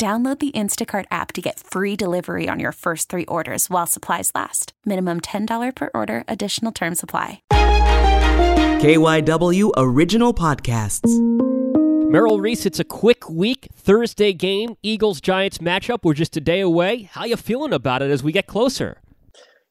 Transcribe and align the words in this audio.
Download 0.00 0.38
the 0.38 0.50
Instacart 0.52 1.04
app 1.10 1.34
to 1.34 1.42
get 1.42 1.60
free 1.60 1.94
delivery 1.94 2.48
on 2.48 2.58
your 2.58 2.72
first 2.72 3.10
three 3.10 3.26
orders 3.26 3.68
while 3.68 3.86
supplies 3.86 4.30
last. 4.34 4.72
Minimum 4.86 5.20
$10 5.20 5.74
per 5.74 5.90
order, 5.92 6.24
additional 6.26 6.72
term 6.72 6.94
supply. 6.94 7.42
KYW 8.80 9.70
Original 9.76 10.32
Podcasts. 10.32 11.04
Merrill 12.10 12.40
Reese, 12.40 12.64
it's 12.64 12.80
a 12.80 12.84
quick 12.84 13.28
week. 13.28 13.68
Thursday 13.74 14.32
game, 14.32 14.74
Eagles 14.82 15.20
Giants 15.20 15.58
matchup. 15.58 15.98
We're 16.02 16.14
just 16.14 16.34
a 16.34 16.40
day 16.40 16.60
away. 16.60 17.02
How 17.02 17.26
you 17.26 17.36
feeling 17.36 17.74
about 17.74 18.00
it 18.00 18.10
as 18.10 18.22
we 18.22 18.32
get 18.32 18.46
closer? 18.46 19.02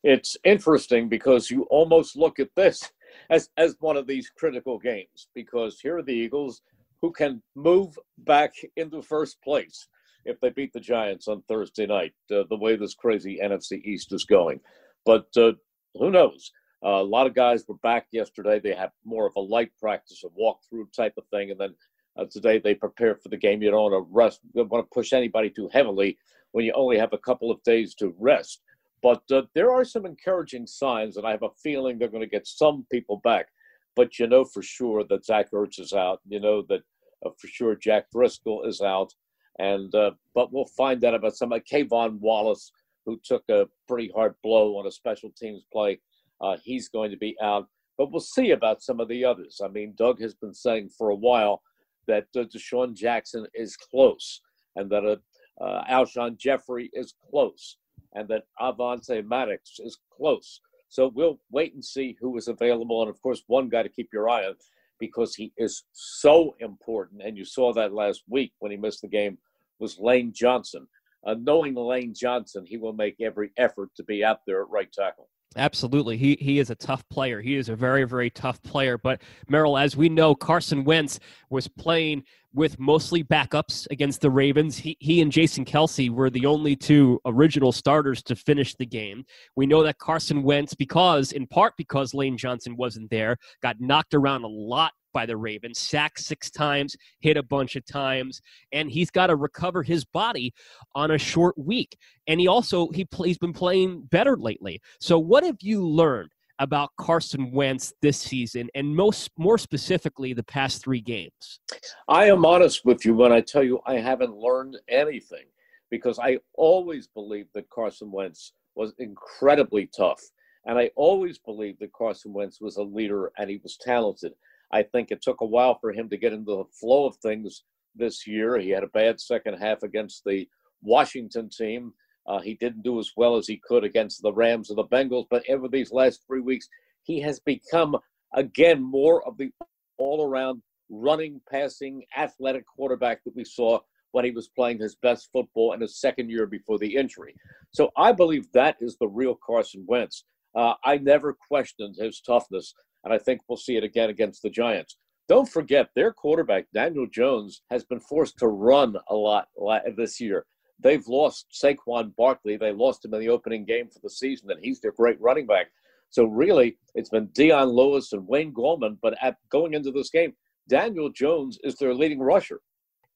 It's 0.03 0.37
interesting 0.43 1.09
because 1.09 1.49
you 1.49 1.63
almost 1.71 2.15
look 2.15 2.39
at 2.39 2.53
this 2.53 2.91
as, 3.31 3.49
as 3.57 3.75
one 3.79 3.97
of 3.97 4.05
these 4.05 4.29
critical 4.29 4.77
games 4.77 5.25
because 5.33 5.79
here 5.79 5.97
are 5.97 6.03
the 6.03 6.13
Eagles 6.13 6.61
who 7.01 7.11
can 7.11 7.41
move 7.55 7.97
back 8.19 8.53
into 8.75 9.01
first 9.01 9.41
place 9.41 9.87
if 10.29 10.39
they 10.39 10.49
beat 10.49 10.73
the 10.73 10.79
Giants 10.79 11.27
on 11.27 11.43
Thursday 11.47 11.85
night, 11.85 12.13
uh, 12.31 12.43
the 12.49 12.57
way 12.57 12.75
this 12.75 12.93
crazy 12.93 13.39
NFC 13.43 13.83
East 13.83 14.13
is 14.13 14.25
going. 14.25 14.59
But 15.05 15.27
uh, 15.35 15.53
who 15.95 16.11
knows? 16.11 16.51
Uh, 16.83 17.01
a 17.01 17.03
lot 17.03 17.27
of 17.27 17.35
guys 17.35 17.65
were 17.67 17.75
back 17.75 18.07
yesterday. 18.11 18.59
They 18.59 18.73
had 18.73 18.91
more 19.03 19.27
of 19.27 19.33
a 19.35 19.41
light 19.41 19.71
practice, 19.79 20.23
a 20.23 20.29
walkthrough 20.29 20.93
type 20.95 21.13
of 21.17 21.25
thing, 21.31 21.51
and 21.51 21.59
then 21.59 21.75
uh, 22.17 22.25
today 22.31 22.59
they 22.59 22.73
prepare 22.73 23.15
for 23.15 23.29
the 23.29 23.37
game. 23.37 23.61
You 23.61 23.71
don't 23.71 23.91
want 23.91 24.05
to 24.05 24.13
rest, 24.13 24.39
you 24.53 24.61
don't 24.61 24.71
want 24.71 24.85
to 24.85 24.93
push 24.93 25.11
anybody 25.11 25.49
too 25.49 25.69
heavily 25.73 26.17
when 26.51 26.65
you 26.65 26.73
only 26.73 26.97
have 26.97 27.13
a 27.13 27.17
couple 27.17 27.51
of 27.51 27.61
days 27.63 27.95
to 27.95 28.13
rest. 28.17 28.61
But 29.01 29.23
uh, 29.31 29.43
there 29.55 29.71
are 29.71 29.85
some 29.85 30.05
encouraging 30.05 30.67
signs, 30.67 31.17
and 31.17 31.25
I 31.25 31.31
have 31.31 31.43
a 31.43 31.49
feeling 31.61 31.97
they're 31.97 32.07
going 32.07 32.21
to 32.21 32.27
get 32.27 32.47
some 32.47 32.85
people 32.91 33.21
back. 33.23 33.47
But 33.95 34.19
you 34.19 34.27
know 34.27 34.45
for 34.45 34.61
sure 34.61 35.03
that 35.09 35.25
Zach 35.25 35.51
Ertz 35.51 35.79
is 35.79 35.93
out. 35.93 36.21
You 36.27 36.39
know 36.39 36.63
that 36.69 36.81
uh, 37.25 37.31
for 37.37 37.47
sure 37.47 37.75
Jack 37.75 38.05
Driscoll 38.11 38.63
is 38.63 38.81
out. 38.81 39.13
And 39.59 39.93
uh, 39.93 40.11
but 40.33 40.51
we'll 40.51 40.65
find 40.65 41.03
out 41.03 41.13
about 41.13 41.35
some 41.35 41.49
like 41.49 41.65
K'Von 41.65 42.19
Wallace, 42.19 42.71
who 43.05 43.19
took 43.23 43.43
a 43.49 43.67
pretty 43.87 44.11
hard 44.15 44.35
blow 44.41 44.77
on 44.77 44.87
a 44.87 44.91
special 44.91 45.31
teams 45.37 45.63
play. 45.71 45.99
Uh, 46.41 46.57
he's 46.63 46.87
going 46.87 47.11
to 47.11 47.17
be 47.17 47.35
out. 47.43 47.67
But 47.97 48.11
we'll 48.11 48.21
see 48.21 48.51
about 48.51 48.81
some 48.81 49.01
of 49.01 49.09
the 49.09 49.25
others. 49.25 49.59
I 49.63 49.67
mean, 49.67 49.93
Doug 49.97 50.21
has 50.21 50.33
been 50.33 50.53
saying 50.53 50.91
for 50.97 51.09
a 51.09 51.15
while 51.15 51.61
that 52.07 52.27
uh, 52.35 52.43
DeSean 52.43 52.95
Jackson 52.95 53.45
is 53.53 53.75
close, 53.75 54.41
and 54.77 54.89
that 54.89 55.03
uh, 55.03 55.63
uh, 55.63 55.83
Alshon 55.91 56.37
Jeffery 56.37 56.89
is 56.93 57.13
close, 57.29 57.75
and 58.13 58.29
that 58.29 58.43
Avonte 58.61 59.27
Maddox 59.27 59.79
is 59.79 59.99
close. 60.15 60.61
So 60.87 61.11
we'll 61.13 61.39
wait 61.51 61.73
and 61.73 61.83
see 61.83 62.15
who 62.21 62.37
is 62.37 62.47
available. 62.47 63.01
And 63.01 63.09
of 63.09 63.21
course, 63.21 63.43
one 63.47 63.67
guy 63.67 63.83
to 63.83 63.89
keep 63.89 64.09
your 64.13 64.29
eye 64.29 64.45
on 64.45 64.55
because 64.99 65.35
he 65.35 65.53
is 65.57 65.83
so 65.91 66.55
important. 66.59 67.21
And 67.23 67.37
you 67.37 67.45
saw 67.45 67.73
that 67.73 67.93
last 67.93 68.23
week 68.27 68.53
when 68.59 68.71
he 68.71 68.77
missed 68.77 69.01
the 69.01 69.07
game 69.07 69.37
was 69.79 69.97
Lane 69.99 70.33
Johnson. 70.33 70.87
Uh, 71.25 71.35
knowing 71.37 71.75
Lane 71.75 72.13
Johnson, 72.15 72.65
he 72.65 72.77
will 72.77 72.93
make 72.93 73.15
every 73.19 73.51
effort 73.57 73.89
to 73.97 74.03
be 74.03 74.23
out 74.23 74.39
there 74.45 74.61
at 74.61 74.69
right 74.69 74.91
tackle. 74.91 75.27
Absolutely. 75.55 76.15
He 76.15 76.37
he 76.39 76.59
is 76.59 76.69
a 76.69 76.75
tough 76.75 77.07
player. 77.09 77.41
He 77.41 77.55
is 77.55 77.69
a 77.69 77.75
very, 77.75 78.03
very 78.03 78.29
tough 78.29 78.61
player. 78.61 78.97
But 78.97 79.21
Merrill, 79.47 79.77
as 79.77 79.97
we 79.97 80.07
know, 80.07 80.35
Carson 80.35 80.83
Wentz 80.83 81.19
was 81.49 81.67
playing 81.67 82.23
with 82.53 82.79
mostly 82.79 83.23
backups 83.23 83.87
against 83.91 84.21
the 84.21 84.29
Ravens. 84.29 84.77
He, 84.77 84.97
he 84.99 85.21
and 85.21 85.31
Jason 85.31 85.65
Kelce 85.65 86.09
were 86.09 86.29
the 86.29 86.45
only 86.45 86.75
two 86.75 87.19
original 87.25 87.71
starters 87.71 88.23
to 88.23 88.35
finish 88.35 88.75
the 88.75 88.85
game. 88.85 89.23
We 89.55 89.67
know 89.67 89.83
that 89.83 89.99
Carson 89.99 90.43
Wentz, 90.43 90.73
because 90.73 91.31
in 91.31 91.45
part 91.47 91.73
because 91.77 92.13
Lane 92.13 92.37
Johnson 92.37 92.75
wasn't 92.75 93.09
there, 93.11 93.37
got 93.61 93.79
knocked 93.79 94.13
around 94.13 94.43
a 94.43 94.47
lot 94.47 94.93
by 95.13 95.25
the 95.25 95.37
Ravens, 95.37 95.79
sacked 95.79 96.19
six 96.19 96.51
times, 96.51 96.95
hit 97.19 97.37
a 97.37 97.43
bunch 97.43 97.75
of 97.75 97.85
times, 97.85 98.41
and 98.71 98.91
he's 98.91 99.09
got 99.09 99.27
to 99.27 99.35
recover 99.35 99.83
his 99.83 100.05
body 100.05 100.53
on 100.95 101.11
a 101.11 101.17
short 101.17 101.57
week. 101.57 101.97
And 102.27 102.39
he 102.39 102.47
also 102.47 102.89
he 102.91 103.07
he's 103.23 103.37
been 103.37 103.53
playing 103.53 104.03
better 104.11 104.37
lately. 104.37 104.81
So 104.99 105.17
what 105.17 105.43
have 105.43 105.57
you 105.61 105.85
learned 105.85 106.29
about 106.59 106.91
Carson 106.97 107.51
Wentz 107.51 107.93
this 108.01 108.17
season, 108.17 108.69
and 108.75 108.95
most 108.95 109.31
more 109.37 109.57
specifically 109.57 110.33
the 110.33 110.43
past 110.43 110.83
three 110.83 111.01
games? 111.01 111.59
I 112.07 112.25
am 112.25 112.45
honest 112.45 112.85
with 112.85 113.05
you 113.05 113.15
when 113.15 113.31
I 113.31 113.41
tell 113.41 113.63
you 113.63 113.79
I 113.85 113.95
haven't 113.95 114.35
learned 114.35 114.77
anything 114.87 115.45
because 115.89 116.19
I 116.19 116.37
always 116.53 117.07
believed 117.07 117.49
that 117.55 117.69
Carson 117.69 118.11
Wentz 118.11 118.53
was 118.75 118.93
incredibly 118.99 119.87
tough. 119.87 120.21
And 120.65 120.77
I 120.77 120.91
always 120.95 121.39
believed 121.39 121.79
that 121.79 121.93
Carson 121.93 122.33
Wentz 122.33 122.61
was 122.61 122.77
a 122.77 122.83
leader 122.83 123.31
and 123.37 123.49
he 123.49 123.59
was 123.63 123.77
talented. 123.77 124.33
I 124.71 124.83
think 124.83 125.09
it 125.09 125.21
took 125.21 125.41
a 125.41 125.45
while 125.45 125.79
for 125.79 125.91
him 125.91 126.09
to 126.09 126.17
get 126.17 126.33
into 126.33 126.57
the 126.57 126.65
flow 126.79 127.05
of 127.05 127.15
things 127.17 127.63
this 127.95 128.27
year. 128.27 128.59
He 128.59 128.69
had 128.69 128.83
a 128.83 128.87
bad 128.87 129.19
second 129.19 129.55
half 129.55 129.83
against 129.83 130.23
the 130.25 130.47
Washington 130.81 131.49
team. 131.49 131.93
Uh, 132.27 132.39
he 132.39 132.55
didn't 132.55 132.83
do 132.83 132.99
as 132.99 133.11
well 133.17 133.35
as 133.35 133.47
he 133.47 133.57
could 133.57 133.83
against 133.83 134.21
the 134.21 134.33
Rams 134.33 134.69
or 134.69 134.75
the 134.75 134.83
Bengals, 134.83 135.25
but 135.29 135.43
over 135.49 135.67
these 135.67 135.91
last 135.91 136.23
three 136.27 136.41
weeks, 136.41 136.67
he 137.03 137.19
has 137.21 137.39
become 137.39 137.97
again 138.35 138.81
more 138.81 139.25
of 139.27 139.37
the 139.37 139.51
all-around 139.97 140.61
running, 140.89 141.41
passing, 141.51 142.03
athletic 142.17 142.65
quarterback 142.67 143.23
that 143.23 143.35
we 143.35 143.43
saw 143.43 143.79
when 144.11 144.25
he 144.25 144.31
was 144.31 144.49
playing 144.49 144.79
his 144.79 144.95
best 144.95 145.29
football 145.31 145.73
in 145.73 145.81
his 145.81 145.99
second 145.99 146.29
year 146.29 146.47
before 146.47 146.79
the 146.79 146.95
injury. 146.95 147.35
So 147.71 147.91
I 147.95 148.11
believe 148.11 148.51
that 148.53 148.77
is 148.79 148.97
the 148.97 149.07
real 149.07 149.37
Carson 149.45 149.85
Wentz. 149.87 150.23
Uh, 150.55 150.73
I 150.83 150.97
never 150.97 151.37
questioned 151.47 151.95
his 151.97 152.21
toughness 152.21 152.73
and 153.03 153.13
I 153.13 153.17
think 153.17 153.41
we'll 153.47 153.57
see 153.57 153.77
it 153.77 153.83
again 153.83 154.09
against 154.09 154.41
the 154.41 154.49
Giants. 154.49 154.97
Don't 155.27 155.47
forget, 155.47 155.89
their 155.95 156.11
quarterback, 156.11 156.65
Daniel 156.73 157.05
Jones, 157.05 157.61
has 157.69 157.83
been 157.83 157.99
forced 157.99 158.37
to 158.39 158.47
run 158.47 158.95
a 159.09 159.15
lot 159.15 159.47
this 159.95 160.19
year. 160.19 160.45
They've 160.79 161.05
lost 161.07 161.47
Saquon 161.51 162.15
Barkley. 162.15 162.57
They 162.57 162.71
lost 162.71 163.03
him 163.03 163.13
in 163.13 163.19
the 163.19 163.29
opening 163.29 163.65
game 163.65 163.89
for 163.89 163.99
the 164.01 164.09
season, 164.09 164.49
and 164.51 164.59
he's 164.63 164.79
their 164.79 164.91
great 164.91 165.19
running 165.19 165.45
back. 165.45 165.67
So 166.09 166.25
really, 166.25 166.77
it's 166.95 167.09
been 167.09 167.27
Dion 167.33 167.69
Lewis 167.69 168.13
and 168.13 168.27
Wayne 168.27 168.53
Gallman. 168.53 168.97
But 169.01 169.15
at 169.21 169.37
going 169.49 169.73
into 169.73 169.91
this 169.91 170.09
game, 170.09 170.33
Daniel 170.67 171.09
Jones 171.09 171.59
is 171.63 171.75
their 171.75 171.93
leading 171.93 172.19
rusher. 172.19 172.61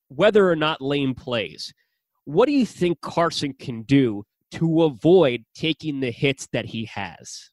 Whether 0.09 0.49
or 0.49 0.55
not 0.55 0.81
Lane 0.81 1.15
plays, 1.15 1.73
what 2.25 2.45
do 2.45 2.51
you 2.51 2.65
think 2.65 3.01
Carson 3.01 3.53
can 3.53 3.83
do 3.83 4.23
to 4.51 4.83
avoid 4.83 5.45
taking 5.55 5.99
the 5.99 6.11
hits 6.11 6.47
that 6.51 6.65
he 6.65 6.85
has? 6.85 7.49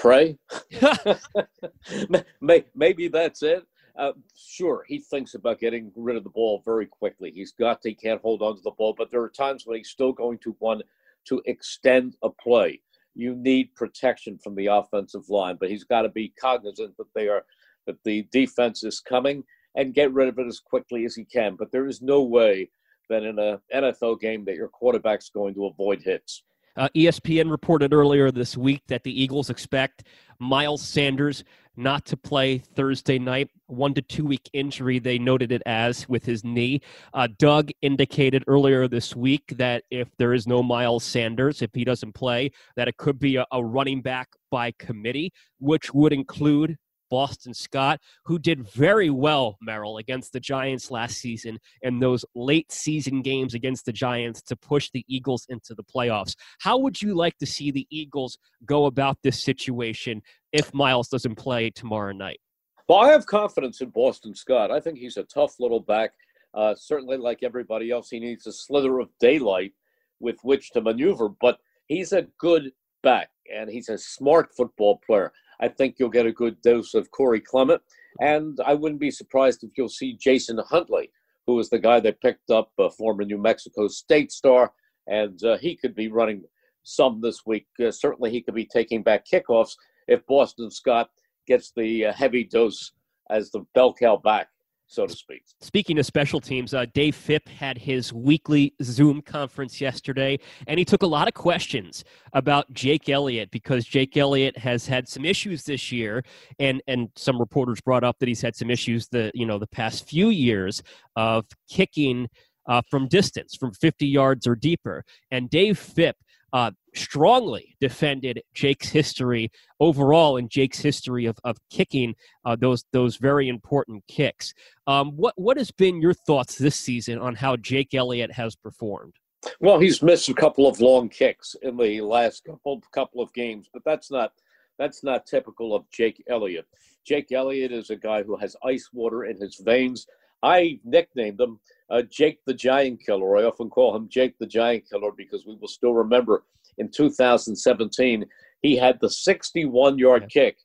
pray. 0.00 0.38
Maybe 2.74 3.08
that's 3.08 3.42
it. 3.42 3.64
Uh, 3.96 4.12
sure, 4.36 4.84
he 4.86 4.98
thinks 4.98 5.34
about 5.34 5.60
getting 5.60 5.92
rid 5.96 6.16
of 6.16 6.24
the 6.24 6.30
ball 6.30 6.62
very 6.64 6.86
quickly. 6.86 7.30
He's 7.30 7.52
got 7.52 7.82
to, 7.82 7.90
he 7.90 7.94
can't 7.94 8.20
hold 8.20 8.42
on 8.42 8.56
to 8.56 8.62
the 8.62 8.70
ball, 8.72 8.94
but 8.96 9.10
there 9.10 9.22
are 9.22 9.28
times 9.28 9.66
when 9.66 9.78
he's 9.78 9.90
still 9.90 10.12
going 10.12 10.38
to 10.38 10.56
want 10.60 10.82
to 11.26 11.42
extend 11.46 12.16
a 12.22 12.30
play. 12.30 12.80
You 13.14 13.34
need 13.34 13.74
protection 13.74 14.38
from 14.38 14.54
the 14.54 14.66
offensive 14.66 15.28
line, 15.28 15.56
but 15.58 15.70
he's 15.70 15.84
got 15.84 16.02
to 16.02 16.08
be 16.08 16.32
cognizant 16.40 16.96
that 16.96 17.12
they 17.14 17.28
are 17.28 17.44
that 17.86 18.02
the 18.04 18.26
defense 18.30 18.84
is 18.84 19.00
coming 19.00 19.42
and 19.74 19.94
get 19.94 20.12
rid 20.12 20.28
of 20.28 20.38
it 20.38 20.46
as 20.46 20.60
quickly 20.60 21.04
as 21.04 21.14
he 21.14 21.24
can. 21.24 21.56
But 21.56 21.72
there 21.72 21.86
is 21.86 22.02
no 22.02 22.22
way 22.22 22.68
that 23.08 23.24
in 23.24 23.38
an 23.38 23.58
NFL 23.74 24.20
game 24.20 24.44
that 24.44 24.54
your 24.54 24.68
quarterback's 24.68 25.30
going 25.30 25.54
to 25.54 25.66
avoid 25.66 26.02
hits. 26.02 26.42
Uh, 26.76 26.88
ESPN 26.94 27.50
reported 27.50 27.92
earlier 27.92 28.30
this 28.30 28.56
week 28.56 28.82
that 28.86 29.02
the 29.02 29.22
Eagles 29.22 29.50
expect 29.50 30.04
Miles 30.38 30.82
Sanders 30.82 31.44
not 31.80 32.04
to 32.06 32.16
play 32.16 32.58
Thursday 32.58 33.18
night. 33.18 33.50
One 33.66 33.94
to 33.94 34.02
two 34.02 34.24
week 34.24 34.48
injury, 34.52 34.98
they 34.98 35.18
noted 35.18 35.50
it 35.50 35.62
as 35.66 36.08
with 36.08 36.24
his 36.24 36.44
knee. 36.44 36.80
Uh, 37.14 37.28
Doug 37.38 37.70
indicated 37.82 38.44
earlier 38.46 38.86
this 38.86 39.16
week 39.16 39.54
that 39.56 39.84
if 39.90 40.08
there 40.18 40.34
is 40.34 40.46
no 40.46 40.62
Miles 40.62 41.04
Sanders, 41.04 41.62
if 41.62 41.70
he 41.72 41.84
doesn't 41.84 42.12
play, 42.12 42.50
that 42.76 42.88
it 42.88 42.96
could 42.96 43.18
be 43.18 43.36
a, 43.36 43.46
a 43.52 43.64
running 43.64 44.02
back 44.02 44.28
by 44.50 44.72
committee, 44.78 45.32
which 45.58 45.94
would 45.94 46.12
include 46.12 46.76
Boston 47.10 47.52
Scott, 47.52 48.00
who 48.24 48.38
did 48.38 48.66
very 48.68 49.10
well, 49.10 49.58
Merrill, 49.60 49.98
against 49.98 50.32
the 50.32 50.40
Giants 50.40 50.90
last 50.90 51.18
season 51.18 51.58
and 51.82 52.00
those 52.00 52.24
late 52.34 52.72
season 52.72 53.20
games 53.20 53.52
against 53.52 53.84
the 53.84 53.92
Giants 53.92 54.40
to 54.42 54.56
push 54.56 54.90
the 54.92 55.04
Eagles 55.08 55.44
into 55.48 55.74
the 55.74 55.82
playoffs. 55.82 56.34
How 56.60 56.78
would 56.78 57.02
you 57.02 57.14
like 57.14 57.36
to 57.38 57.46
see 57.46 57.70
the 57.70 57.86
Eagles 57.90 58.38
go 58.64 58.86
about 58.86 59.18
this 59.22 59.42
situation 59.42 60.22
if 60.52 60.72
Miles 60.74 61.08
doesn't 61.08 61.36
play 61.36 61.70
tomorrow 61.70 62.12
night? 62.12 62.40
Well, 62.88 62.98
I 62.98 63.10
have 63.10 63.26
confidence 63.26 63.80
in 63.80 63.90
Boston 63.90 64.34
Scott. 64.34 64.70
I 64.70 64.80
think 64.80 64.98
he's 64.98 65.16
a 65.16 65.22
tough 65.24 65.60
little 65.60 65.80
back. 65.80 66.10
Uh, 66.54 66.74
certainly, 66.74 67.16
like 67.16 67.42
everybody 67.42 67.90
else, 67.90 68.10
he 68.10 68.18
needs 68.18 68.46
a 68.46 68.52
slither 68.52 68.98
of 68.98 69.08
daylight 69.20 69.72
with 70.18 70.36
which 70.42 70.70
to 70.72 70.80
maneuver, 70.80 71.28
but 71.40 71.58
he's 71.86 72.12
a 72.12 72.26
good 72.38 72.72
back 73.02 73.30
and 73.54 73.70
he's 73.70 73.88
a 73.88 73.96
smart 73.96 74.50
football 74.56 75.00
player. 75.06 75.32
I 75.60 75.68
think 75.68 75.96
you'll 75.98 76.08
get 76.08 76.26
a 76.26 76.32
good 76.32 76.60
dose 76.62 76.94
of 76.94 77.10
Corey 77.10 77.40
Clement, 77.40 77.82
and 78.20 78.58
I 78.64 78.74
wouldn't 78.74 79.00
be 79.00 79.10
surprised 79.10 79.62
if 79.62 79.70
you'll 79.76 79.88
see 79.88 80.14
Jason 80.14 80.58
Huntley, 80.58 81.10
who 81.46 81.54
was 81.54 81.70
the 81.70 81.78
guy 81.78 82.00
that 82.00 82.20
picked 82.20 82.50
up 82.50 82.72
a 82.78 82.90
former 82.90 83.24
New 83.24 83.38
Mexico 83.38 83.86
State 83.86 84.32
star, 84.32 84.72
and 85.06 85.42
uh, 85.44 85.58
he 85.58 85.76
could 85.76 85.94
be 85.94 86.08
running 86.08 86.42
some 86.82 87.20
this 87.20 87.44
week. 87.46 87.66
Uh, 87.80 87.90
certainly, 87.90 88.30
he 88.30 88.40
could 88.40 88.54
be 88.54 88.66
taking 88.66 89.02
back 89.02 89.24
kickoffs 89.30 89.74
if 90.10 90.26
Boston 90.26 90.70
Scott 90.70 91.08
gets 91.46 91.72
the 91.74 92.06
uh, 92.06 92.12
heavy 92.12 92.44
dose 92.44 92.92
as 93.30 93.50
the 93.50 93.64
bell 93.74 93.94
cow 93.94 94.18
back 94.18 94.48
so 94.90 95.06
to 95.06 95.14
speak. 95.14 95.44
Speaking 95.60 96.00
of 96.00 96.06
special 96.06 96.40
teams, 96.40 96.74
uh, 96.74 96.84
Dave 96.92 97.14
Fipp 97.14 97.48
had 97.48 97.78
his 97.78 98.12
weekly 98.12 98.74
Zoom 98.82 99.22
conference 99.22 99.80
yesterday, 99.80 100.36
and 100.66 100.80
he 100.80 100.84
took 100.84 101.02
a 101.02 101.06
lot 101.06 101.28
of 101.28 101.34
questions 101.34 102.02
about 102.32 102.70
Jake 102.72 103.08
Elliott 103.08 103.52
because 103.52 103.84
Jake 103.84 104.16
Elliott 104.16 104.58
has 104.58 104.88
had 104.88 105.08
some 105.08 105.24
issues 105.24 105.62
this 105.62 105.92
year, 105.92 106.24
and 106.58 106.82
and 106.88 107.08
some 107.14 107.38
reporters 107.38 107.80
brought 107.80 108.02
up 108.02 108.18
that 108.18 108.28
he's 108.28 108.42
had 108.42 108.56
some 108.56 108.68
issues 108.68 109.06
the 109.06 109.30
you 109.32 109.46
know 109.46 109.58
the 109.58 109.68
past 109.68 110.08
few 110.08 110.28
years 110.28 110.82
of 111.16 111.46
kicking. 111.70 112.28
Uh, 112.68 112.82
from 112.88 113.08
distance, 113.08 113.56
from 113.58 113.72
50 113.72 114.06
yards 114.06 114.46
or 114.46 114.54
deeper. 114.54 115.02
And 115.32 115.50
Dave 115.50 115.76
Fipp 115.76 116.14
uh, 116.52 116.70
strongly 116.94 117.76
defended 117.80 118.42
Jake's 118.54 118.88
history 118.88 119.50
overall 119.78 120.36
and 120.36 120.50
Jake's 120.50 120.78
history 120.78 121.26
of, 121.26 121.38
of 121.44 121.56
kicking 121.70 122.14
uh, 122.44 122.56
those 122.56 122.84
those 122.92 123.16
very 123.16 123.48
important 123.48 124.02
kicks. 124.08 124.52
Um, 124.86 125.12
what 125.16 125.34
what 125.36 125.56
has 125.56 125.70
been 125.70 126.00
your 126.00 126.14
thoughts 126.14 126.56
this 126.56 126.76
season 126.76 127.18
on 127.18 127.34
how 127.34 127.56
Jake 127.56 127.94
Elliott 127.94 128.32
has 128.32 128.56
performed? 128.56 129.14
Well, 129.58 129.78
he's 129.78 130.02
missed 130.02 130.28
a 130.28 130.34
couple 130.34 130.66
of 130.66 130.80
long 130.80 131.08
kicks 131.08 131.56
in 131.62 131.76
the 131.76 132.00
last 132.02 132.44
couple 132.44 132.82
couple 132.92 133.22
of 133.22 133.32
games, 133.32 133.68
but 133.72 133.82
that's 133.84 134.10
not 134.10 134.32
that's 134.78 135.04
not 135.04 135.26
typical 135.26 135.74
of 135.74 135.88
Jake 135.90 136.22
Elliott. 136.28 136.66
Jake 137.04 137.32
Elliott 137.32 137.72
is 137.72 137.90
a 137.90 137.96
guy 137.96 138.22
who 138.22 138.36
has 138.36 138.56
ice 138.64 138.90
water 138.92 139.24
in 139.24 139.40
his 139.40 139.56
veins. 139.56 140.06
I 140.42 140.80
nicknamed 140.84 141.40
him 141.40 141.60
uh, 141.90 142.02
Jake 142.02 142.38
the 142.46 142.54
Giant 142.54 143.00
Killer. 143.04 143.36
I 143.36 143.44
often 143.44 143.68
call 143.68 143.94
him 143.94 144.08
Jake 144.08 144.38
the 144.38 144.46
Giant 144.46 144.84
Killer 144.88 145.10
because 145.14 145.46
we 145.46 145.56
will 145.56 145.68
still 145.68 145.92
remember 145.92 146.44
in 146.80 146.90
2017 146.90 148.24
he 148.62 148.76
had 148.76 148.98
the 149.00 149.10
61 149.10 149.98
yard 149.98 150.28
kick 150.28 150.56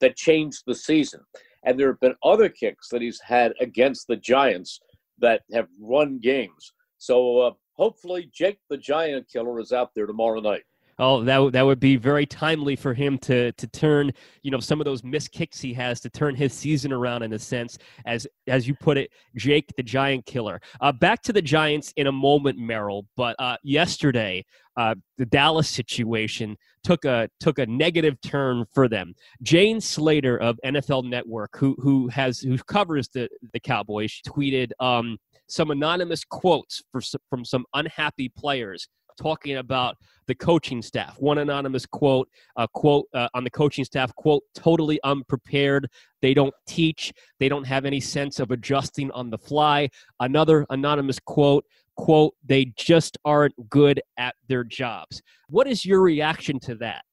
that 0.00 0.16
changed 0.16 0.62
the 0.66 0.74
season. 0.74 1.20
And 1.64 1.78
there 1.78 1.88
have 1.88 2.00
been 2.00 2.14
other 2.24 2.48
kicks 2.48 2.88
that 2.90 3.02
he's 3.02 3.20
had 3.20 3.52
against 3.60 4.06
the 4.08 4.16
Giants 4.16 4.80
that 5.18 5.42
have 5.52 5.68
run 5.80 6.18
games. 6.20 6.72
So 6.98 7.38
uh, 7.38 7.52
hopefully, 7.74 8.30
Jake 8.34 8.58
the 8.68 8.76
Giant 8.76 9.26
Killer 9.32 9.60
is 9.60 9.72
out 9.72 9.90
there 9.94 10.06
tomorrow 10.06 10.40
night. 10.40 10.62
Oh, 11.02 11.24
that 11.24 11.52
that 11.52 11.62
would 11.62 11.80
be 11.80 11.96
very 11.96 12.24
timely 12.24 12.76
for 12.76 12.94
him 12.94 13.18
to 13.18 13.50
to 13.50 13.66
turn, 13.66 14.12
you 14.42 14.52
know, 14.52 14.60
some 14.60 14.80
of 14.80 14.84
those 14.84 15.02
missed 15.02 15.32
kicks 15.32 15.60
he 15.60 15.74
has 15.74 16.00
to 16.02 16.08
turn 16.08 16.36
his 16.36 16.52
season 16.52 16.92
around 16.92 17.24
in 17.24 17.32
a 17.32 17.40
sense, 17.40 17.76
as 18.06 18.24
as 18.46 18.68
you 18.68 18.76
put 18.76 18.96
it, 18.96 19.10
Jake 19.34 19.68
the 19.76 19.82
Giant 19.82 20.26
Killer. 20.26 20.60
Uh, 20.80 20.92
back 20.92 21.20
to 21.22 21.32
the 21.32 21.42
Giants 21.42 21.92
in 21.96 22.06
a 22.06 22.12
moment, 22.12 22.56
Merrill. 22.56 23.04
But 23.16 23.34
uh, 23.40 23.56
yesterday, 23.64 24.44
uh, 24.76 24.94
the 25.18 25.26
Dallas 25.26 25.68
situation 25.68 26.56
took 26.84 27.04
a 27.04 27.28
took 27.40 27.58
a 27.58 27.66
negative 27.66 28.20
turn 28.20 28.64
for 28.72 28.86
them. 28.86 29.14
Jane 29.42 29.80
Slater 29.80 30.38
of 30.38 30.56
NFL 30.64 31.10
Network, 31.10 31.56
who 31.56 31.74
who 31.80 32.06
has 32.10 32.38
who 32.38 32.56
covers 32.58 33.08
the 33.08 33.28
the 33.52 33.58
Cowboys, 33.58 34.20
tweeted 34.24 34.70
um, 34.78 35.18
some 35.48 35.72
anonymous 35.72 36.22
quotes 36.24 36.80
for, 36.92 37.00
from 37.28 37.44
some 37.44 37.64
unhappy 37.74 38.28
players 38.28 38.86
talking 39.16 39.56
about 39.56 39.96
the 40.26 40.34
coaching 40.34 40.82
staff. 40.82 41.16
One 41.18 41.38
anonymous 41.38 41.86
quote, 41.86 42.28
uh, 42.56 42.66
quote 42.68 43.06
uh, 43.14 43.28
on 43.34 43.44
the 43.44 43.50
coaching 43.50 43.84
staff, 43.84 44.14
quote, 44.14 44.42
totally 44.54 45.00
unprepared. 45.04 45.88
They 46.20 46.34
don't 46.34 46.54
teach. 46.66 47.12
They 47.38 47.48
don't 47.48 47.66
have 47.66 47.84
any 47.84 48.00
sense 48.00 48.40
of 48.40 48.50
adjusting 48.50 49.10
on 49.12 49.30
the 49.30 49.38
fly. 49.38 49.88
Another 50.20 50.66
anonymous 50.70 51.18
quote, 51.18 51.64
quote, 51.96 52.34
they 52.44 52.72
just 52.76 53.18
aren't 53.24 53.54
good 53.68 54.00
at 54.16 54.34
their 54.48 54.64
jobs. 54.64 55.22
What 55.48 55.66
is 55.66 55.84
your 55.84 56.00
reaction 56.00 56.58
to 56.60 56.74
that? 56.76 57.04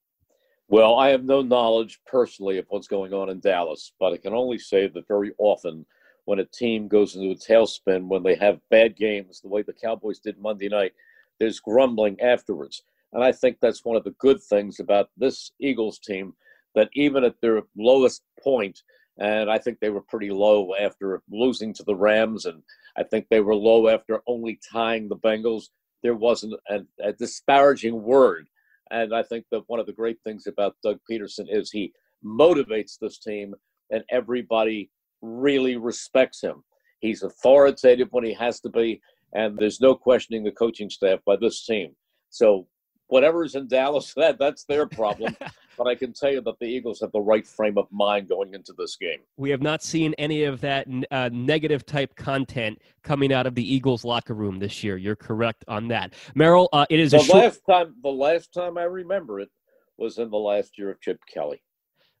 Well, 0.68 1.00
I 1.00 1.08
have 1.08 1.24
no 1.24 1.42
knowledge 1.42 1.98
personally 2.06 2.58
of 2.58 2.66
what's 2.68 2.86
going 2.86 3.12
on 3.12 3.28
in 3.28 3.40
Dallas, 3.40 3.92
but 3.98 4.12
I 4.12 4.18
can 4.18 4.32
only 4.32 4.58
say 4.58 4.86
that 4.86 5.08
very 5.08 5.32
often 5.38 5.84
when 6.26 6.38
a 6.38 6.44
team 6.44 6.86
goes 6.86 7.16
into 7.16 7.32
a 7.32 7.34
tailspin, 7.34 8.06
when 8.06 8.22
they 8.22 8.36
have 8.36 8.60
bad 8.70 8.96
games, 8.96 9.40
the 9.40 9.48
way 9.48 9.62
the 9.62 9.72
Cowboys 9.72 10.20
did 10.20 10.38
Monday 10.38 10.68
night, 10.68 10.92
there's 11.40 11.58
grumbling 11.58 12.20
afterwards. 12.20 12.82
And 13.12 13.24
I 13.24 13.32
think 13.32 13.56
that's 13.60 13.84
one 13.84 13.96
of 13.96 14.04
the 14.04 14.14
good 14.20 14.40
things 14.40 14.78
about 14.78 15.10
this 15.16 15.50
Eagles 15.58 15.98
team 15.98 16.34
that 16.76 16.90
even 16.94 17.24
at 17.24 17.40
their 17.40 17.62
lowest 17.76 18.22
point, 18.40 18.82
and 19.18 19.50
I 19.50 19.58
think 19.58 19.80
they 19.80 19.90
were 19.90 20.02
pretty 20.02 20.30
low 20.30 20.74
after 20.78 21.22
losing 21.28 21.74
to 21.74 21.82
the 21.82 21.96
Rams, 21.96 22.44
and 22.44 22.62
I 22.96 23.02
think 23.02 23.26
they 23.28 23.40
were 23.40 23.56
low 23.56 23.88
after 23.88 24.22
only 24.28 24.60
tying 24.70 25.08
the 25.08 25.16
Bengals. 25.16 25.70
There 26.02 26.14
wasn't 26.14 26.54
a, 26.68 26.80
a 27.02 27.12
disparaging 27.12 28.00
word. 28.00 28.48
And 28.92 29.14
I 29.14 29.22
think 29.22 29.44
that 29.50 29.62
one 29.66 29.80
of 29.80 29.86
the 29.86 29.92
great 29.92 30.18
things 30.24 30.46
about 30.46 30.76
Doug 30.82 30.98
Pederson 31.10 31.46
is 31.48 31.70
he 31.70 31.92
motivates 32.24 32.98
this 32.98 33.18
team, 33.18 33.54
and 33.90 34.04
everybody 34.10 34.90
really 35.22 35.76
respects 35.76 36.40
him. 36.40 36.64
He's 37.00 37.22
authoritative 37.22 38.08
when 38.10 38.24
he 38.24 38.34
has 38.34 38.60
to 38.60 38.68
be, 38.68 39.00
and 39.32 39.58
there's 39.58 39.80
no 39.80 39.94
questioning 39.94 40.44
the 40.44 40.52
coaching 40.52 40.90
staff 40.90 41.20
by 41.24 41.36
this 41.36 41.64
team. 41.64 41.94
So 42.30 42.66
whatever's 43.08 43.54
in 43.54 43.68
Dallas, 43.68 44.12
that 44.16 44.38
that's 44.38 44.64
their 44.64 44.86
problem. 44.86 45.36
but 45.78 45.86
I 45.86 45.94
can 45.94 46.12
tell 46.12 46.30
you 46.30 46.40
that 46.42 46.58
the 46.60 46.66
Eagles 46.66 47.00
have 47.00 47.12
the 47.12 47.20
right 47.20 47.46
frame 47.46 47.78
of 47.78 47.86
mind 47.90 48.28
going 48.28 48.54
into 48.54 48.74
this 48.76 48.96
game. 48.96 49.20
We 49.36 49.50
have 49.50 49.62
not 49.62 49.82
seen 49.82 50.14
any 50.18 50.44
of 50.44 50.60
that 50.60 50.86
uh, 51.10 51.30
negative 51.32 51.86
type 51.86 52.14
content 52.16 52.80
coming 53.02 53.32
out 53.32 53.46
of 53.46 53.54
the 53.54 53.74
Eagles 53.74 54.04
locker 54.04 54.34
room 54.34 54.58
this 54.58 54.84
year. 54.84 54.96
You're 54.96 55.16
correct 55.16 55.64
on 55.68 55.88
that, 55.88 56.14
Merrill. 56.34 56.68
Uh, 56.72 56.86
it 56.90 57.00
is 57.00 57.12
the 57.12 57.20
short- 57.20 57.44
last 57.44 57.60
time. 57.68 57.94
The 58.02 58.10
last 58.10 58.52
time 58.52 58.78
I 58.78 58.84
remember 58.84 59.40
it 59.40 59.48
was 59.96 60.18
in 60.18 60.30
the 60.30 60.38
last 60.38 60.78
year 60.78 60.90
of 60.90 61.00
Chip 61.00 61.18
Kelly 61.32 61.62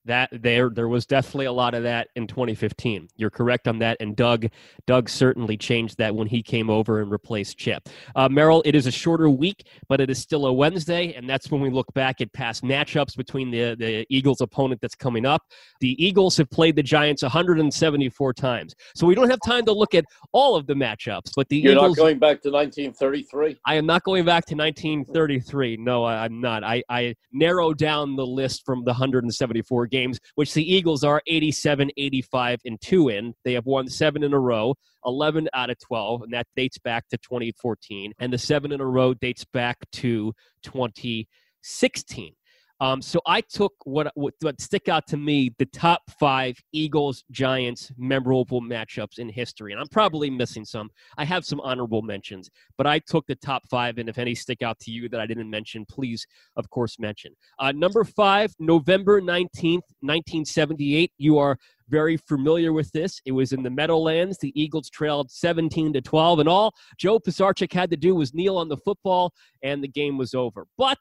that 0.06 0.30
there 0.32 0.70
there 0.70 0.88
was 0.88 1.04
definitely 1.04 1.46
a 1.46 1.52
lot 1.52 1.74
of 1.74 1.82
that 1.82 2.08
in 2.16 2.26
2015 2.26 3.08
you're 3.16 3.30
correct 3.30 3.68
on 3.68 3.78
that 3.78 3.96
and 4.00 4.16
doug 4.16 4.46
doug 4.86 5.08
certainly 5.08 5.56
changed 5.56 5.98
that 5.98 6.14
when 6.14 6.26
he 6.26 6.42
came 6.42 6.70
over 6.70 7.00
and 7.00 7.10
replaced 7.10 7.58
chip. 7.58 7.88
Uh, 8.16 8.28
merrill 8.28 8.62
it 8.64 8.74
is 8.74 8.86
a 8.86 8.90
shorter 8.90 9.28
week 9.28 9.66
but 9.88 10.00
it 10.00 10.08
is 10.08 10.18
still 10.18 10.46
a 10.46 10.52
wednesday 10.52 11.12
and 11.14 11.28
that's 11.28 11.50
when 11.50 11.60
we 11.60 11.70
look 11.70 11.92
back 11.92 12.20
at 12.20 12.32
past 12.32 12.62
matchups 12.62 13.16
between 13.16 13.50
the 13.50 13.74
the 13.78 14.06
eagles 14.08 14.40
opponent 14.40 14.80
that's 14.80 14.94
coming 14.94 15.26
up. 15.26 15.42
The 15.80 16.02
eagles 16.02 16.36
have 16.38 16.50
played 16.50 16.76
the 16.76 16.82
giants 16.82 17.22
174 17.22 18.32
times 18.32 18.74
so 18.94 19.06
we 19.06 19.14
don't 19.14 19.30
have 19.30 19.40
time 19.44 19.64
to 19.66 19.72
look 19.72 19.94
at 19.94 20.04
all 20.32 20.56
of 20.56 20.66
the 20.66 20.74
matchups 20.74 21.32
but 21.36 21.48
the 21.48 21.58
you're 21.58 21.72
eagles, 21.72 21.96
not 21.96 22.02
going 22.02 22.18
back 22.18 22.40
to 22.42 22.50
1933 22.50 23.58
i 23.66 23.74
am 23.74 23.86
not 23.86 24.02
going 24.04 24.24
back 24.24 24.46
to 24.46 24.54
1933 24.54 25.76
no 25.76 26.04
I, 26.04 26.24
i'm 26.24 26.40
not. 26.40 26.64
I 26.64 26.82
i 26.88 27.14
narrowed 27.32 27.78
down 27.78 28.16
the 28.16 28.26
list 28.26 28.64
from 28.64 28.84
the 28.84 28.90
174 28.90 29.86
games, 29.90 30.18
which 30.34 30.54
the 30.54 30.72
Eagles 30.72 31.04
are 31.04 31.22
87, 31.26 31.90
85, 31.96 32.60
and 32.64 32.80
2 32.80 33.08
in. 33.08 33.34
They 33.44 33.54
have 33.54 33.66
won 33.66 33.88
seven 33.88 34.22
in 34.22 34.32
a 34.32 34.38
row, 34.38 34.74
11 35.04 35.48
out 35.54 35.70
of 35.70 35.78
12, 35.78 36.22
and 36.22 36.32
that 36.32 36.46
dates 36.56 36.78
back 36.78 37.08
to 37.08 37.18
2014. 37.18 38.12
And 38.18 38.32
the 38.32 38.38
seven 38.38 38.72
in 38.72 38.80
a 38.80 38.86
row 38.86 39.14
dates 39.14 39.44
back 39.44 39.78
to 39.92 40.32
2016. 40.62 42.34
Um, 42.80 43.02
so 43.02 43.20
I 43.26 43.42
took 43.42 43.74
what, 43.84 44.10
what, 44.14 44.34
what 44.40 44.60
stick 44.60 44.88
out 44.88 45.06
to 45.08 45.18
me 45.18 45.54
the 45.58 45.66
top 45.66 46.02
five 46.18 46.56
Eagles 46.72 47.24
Giants 47.30 47.92
memorable 47.98 48.62
matchups 48.62 49.18
in 49.18 49.28
history, 49.28 49.72
and 49.72 49.80
I'm 49.80 49.88
probably 49.88 50.30
missing 50.30 50.64
some. 50.64 50.90
I 51.18 51.24
have 51.26 51.44
some 51.44 51.60
honorable 51.60 52.00
mentions, 52.00 52.48
but 52.78 52.86
I 52.86 52.98
took 53.00 53.26
the 53.26 53.34
top 53.34 53.68
five, 53.68 53.98
and 53.98 54.08
if 54.08 54.16
any 54.16 54.34
stick 54.34 54.62
out 54.62 54.78
to 54.80 54.90
you 54.90 55.08
that 55.10 55.20
I 55.20 55.26
didn't 55.26 55.50
mention, 55.50 55.84
please, 55.84 56.26
of 56.56 56.70
course, 56.70 56.98
mention. 56.98 57.34
Uh, 57.58 57.72
number 57.72 58.02
five, 58.02 58.54
November 58.58 59.20
19th, 59.20 59.82
1978. 60.00 61.12
You 61.18 61.38
are 61.38 61.58
very 61.90 62.16
familiar 62.16 62.72
with 62.72 62.90
this. 62.92 63.20
It 63.26 63.32
was 63.32 63.52
in 63.52 63.62
the 63.62 63.70
Meadowlands. 63.70 64.38
The 64.38 64.58
Eagles 64.60 64.88
trailed 64.88 65.30
17 65.30 65.92
to 65.92 66.00
12, 66.00 66.38
and 66.38 66.48
all 66.48 66.72
Joe 66.98 67.18
Pisarcik 67.18 67.72
had 67.72 67.90
to 67.90 67.96
do 67.96 68.14
was 68.14 68.32
kneel 68.32 68.56
on 68.56 68.68
the 68.68 68.78
football, 68.78 69.34
and 69.62 69.84
the 69.84 69.88
game 69.88 70.16
was 70.16 70.32
over. 70.32 70.66
But 70.78 70.98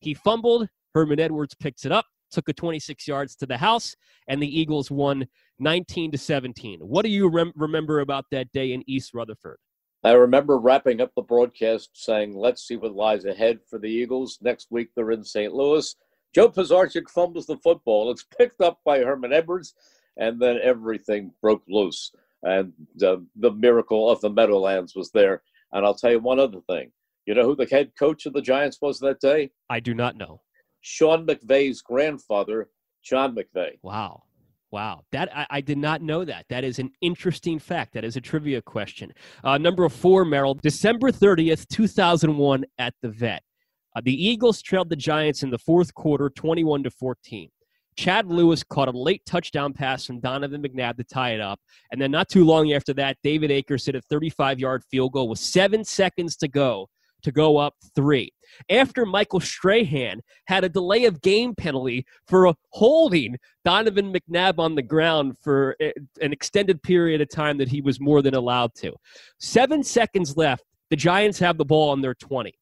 he 0.00 0.12
fumbled 0.12 0.68
Herman 0.94 1.20
Edwards 1.20 1.54
picks 1.54 1.84
it 1.84 1.92
up, 1.92 2.06
took 2.30 2.48
a 2.48 2.52
26 2.52 3.06
yards 3.06 3.34
to 3.36 3.46
the 3.46 3.58
house, 3.58 3.94
and 4.28 4.42
the 4.42 4.60
Eagles 4.60 4.90
won 4.90 5.26
19 5.58 6.12
to 6.12 6.18
17. 6.18 6.80
What 6.80 7.04
do 7.04 7.10
you 7.10 7.28
rem- 7.28 7.52
remember 7.56 8.00
about 8.00 8.26
that 8.30 8.50
day 8.52 8.72
in 8.72 8.82
East 8.86 9.12
Rutherford? 9.12 9.58
I 10.04 10.12
remember 10.12 10.58
wrapping 10.58 11.00
up 11.00 11.12
the 11.16 11.22
broadcast 11.22 11.90
saying, 11.94 12.36
let's 12.36 12.66
see 12.66 12.76
what 12.76 12.94
lies 12.94 13.24
ahead 13.24 13.60
for 13.68 13.78
the 13.78 13.88
Eagles. 13.88 14.38
Next 14.42 14.68
week, 14.70 14.90
they're 14.94 15.12
in 15.12 15.24
St. 15.24 15.52
Louis. 15.52 15.94
Joe 16.34 16.50
Pisarcik 16.50 17.08
fumbles 17.08 17.46
the 17.46 17.56
football. 17.56 18.10
It's 18.10 18.24
picked 18.38 18.60
up 18.60 18.80
by 18.84 18.98
Herman 18.98 19.32
Edwards, 19.32 19.74
and 20.16 20.40
then 20.40 20.58
everything 20.62 21.32
broke 21.40 21.62
loose. 21.68 22.12
And 22.42 22.72
the, 22.96 23.24
the 23.36 23.52
miracle 23.52 24.10
of 24.10 24.20
the 24.20 24.28
Meadowlands 24.28 24.94
was 24.94 25.10
there. 25.10 25.42
And 25.72 25.86
I'll 25.86 25.94
tell 25.94 26.10
you 26.10 26.20
one 26.20 26.38
other 26.38 26.60
thing. 26.68 26.92
You 27.24 27.34
know 27.34 27.44
who 27.44 27.56
the 27.56 27.66
head 27.66 27.92
coach 27.98 28.26
of 28.26 28.34
the 28.34 28.42
Giants 28.42 28.78
was 28.82 28.98
that 29.00 29.20
day? 29.20 29.50
I 29.70 29.80
do 29.80 29.94
not 29.94 30.16
know. 30.16 30.42
Sean 30.84 31.26
McVay's 31.26 31.80
grandfather, 31.80 32.68
John 33.02 33.34
McVay. 33.34 33.78
Wow. 33.82 34.24
Wow, 34.70 35.04
that 35.12 35.34
I, 35.34 35.46
I, 35.50 35.60
did 35.60 35.78
not 35.78 36.02
know 36.02 36.24
that. 36.24 36.46
That 36.48 36.64
is 36.64 36.80
an 36.80 36.90
interesting 37.00 37.60
fact. 37.60 37.94
That 37.94 38.04
is 38.04 38.16
a 38.16 38.20
trivia 38.20 38.60
question. 38.60 39.12
Uh, 39.44 39.56
number 39.56 39.88
four, 39.88 40.24
Merrill, 40.24 40.54
December 40.54 41.12
thirtieth, 41.12 41.68
two 41.68 41.86
thousand 41.86 42.36
one, 42.36 42.64
at 42.76 42.92
the 43.00 43.08
Vet. 43.08 43.44
Uh, 43.94 44.00
the 44.04 44.12
Eagles 44.12 44.60
trailed 44.60 44.90
the 44.90 44.96
Giants 44.96 45.44
in 45.44 45.50
the 45.50 45.58
fourth 45.58 45.94
quarter, 45.94 46.28
twenty-one 46.28 46.82
to 46.82 46.90
fourteen. 46.90 47.50
Chad 47.96 48.26
Lewis 48.26 48.64
caught 48.64 48.88
a 48.88 48.98
late 48.98 49.22
touchdown 49.24 49.72
pass 49.72 50.04
from 50.04 50.18
Donovan 50.18 50.60
McNabb 50.60 50.96
to 50.96 51.04
tie 51.04 51.34
it 51.34 51.40
up, 51.40 51.60
and 51.92 52.02
then 52.02 52.10
not 52.10 52.28
too 52.28 52.44
long 52.44 52.72
after 52.72 52.92
that, 52.94 53.16
David 53.22 53.52
Akers 53.52 53.86
hit 53.86 53.94
a 53.94 54.00
thirty-five-yard 54.00 54.82
field 54.90 55.12
goal 55.12 55.28
with 55.28 55.38
seven 55.38 55.84
seconds 55.84 56.34
to 56.38 56.48
go 56.48 56.88
to 57.24 57.32
go 57.32 57.56
up 57.56 57.74
three. 57.94 58.32
After 58.70 59.04
Michael 59.04 59.40
Strahan 59.40 60.20
had 60.46 60.64
a 60.64 60.68
delay 60.68 61.06
of 61.06 61.20
game 61.22 61.54
penalty 61.54 62.06
for 62.28 62.54
holding 62.70 63.36
Donovan 63.64 64.12
McNabb 64.12 64.58
on 64.58 64.74
the 64.74 64.82
ground 64.82 65.34
for 65.42 65.76
an 65.80 66.32
extended 66.32 66.82
period 66.82 67.20
of 67.20 67.28
time 67.28 67.58
that 67.58 67.68
he 67.68 67.80
was 67.80 68.00
more 68.00 68.22
than 68.22 68.34
allowed 68.34 68.74
to. 68.76 68.92
Seven 69.40 69.82
seconds 69.82 70.36
left. 70.36 70.64
The 70.90 70.96
Giants 70.96 71.38
have 71.40 71.58
the 71.58 71.64
ball 71.64 71.90
on 71.90 72.00
their 72.00 72.14
20. 72.14 72.54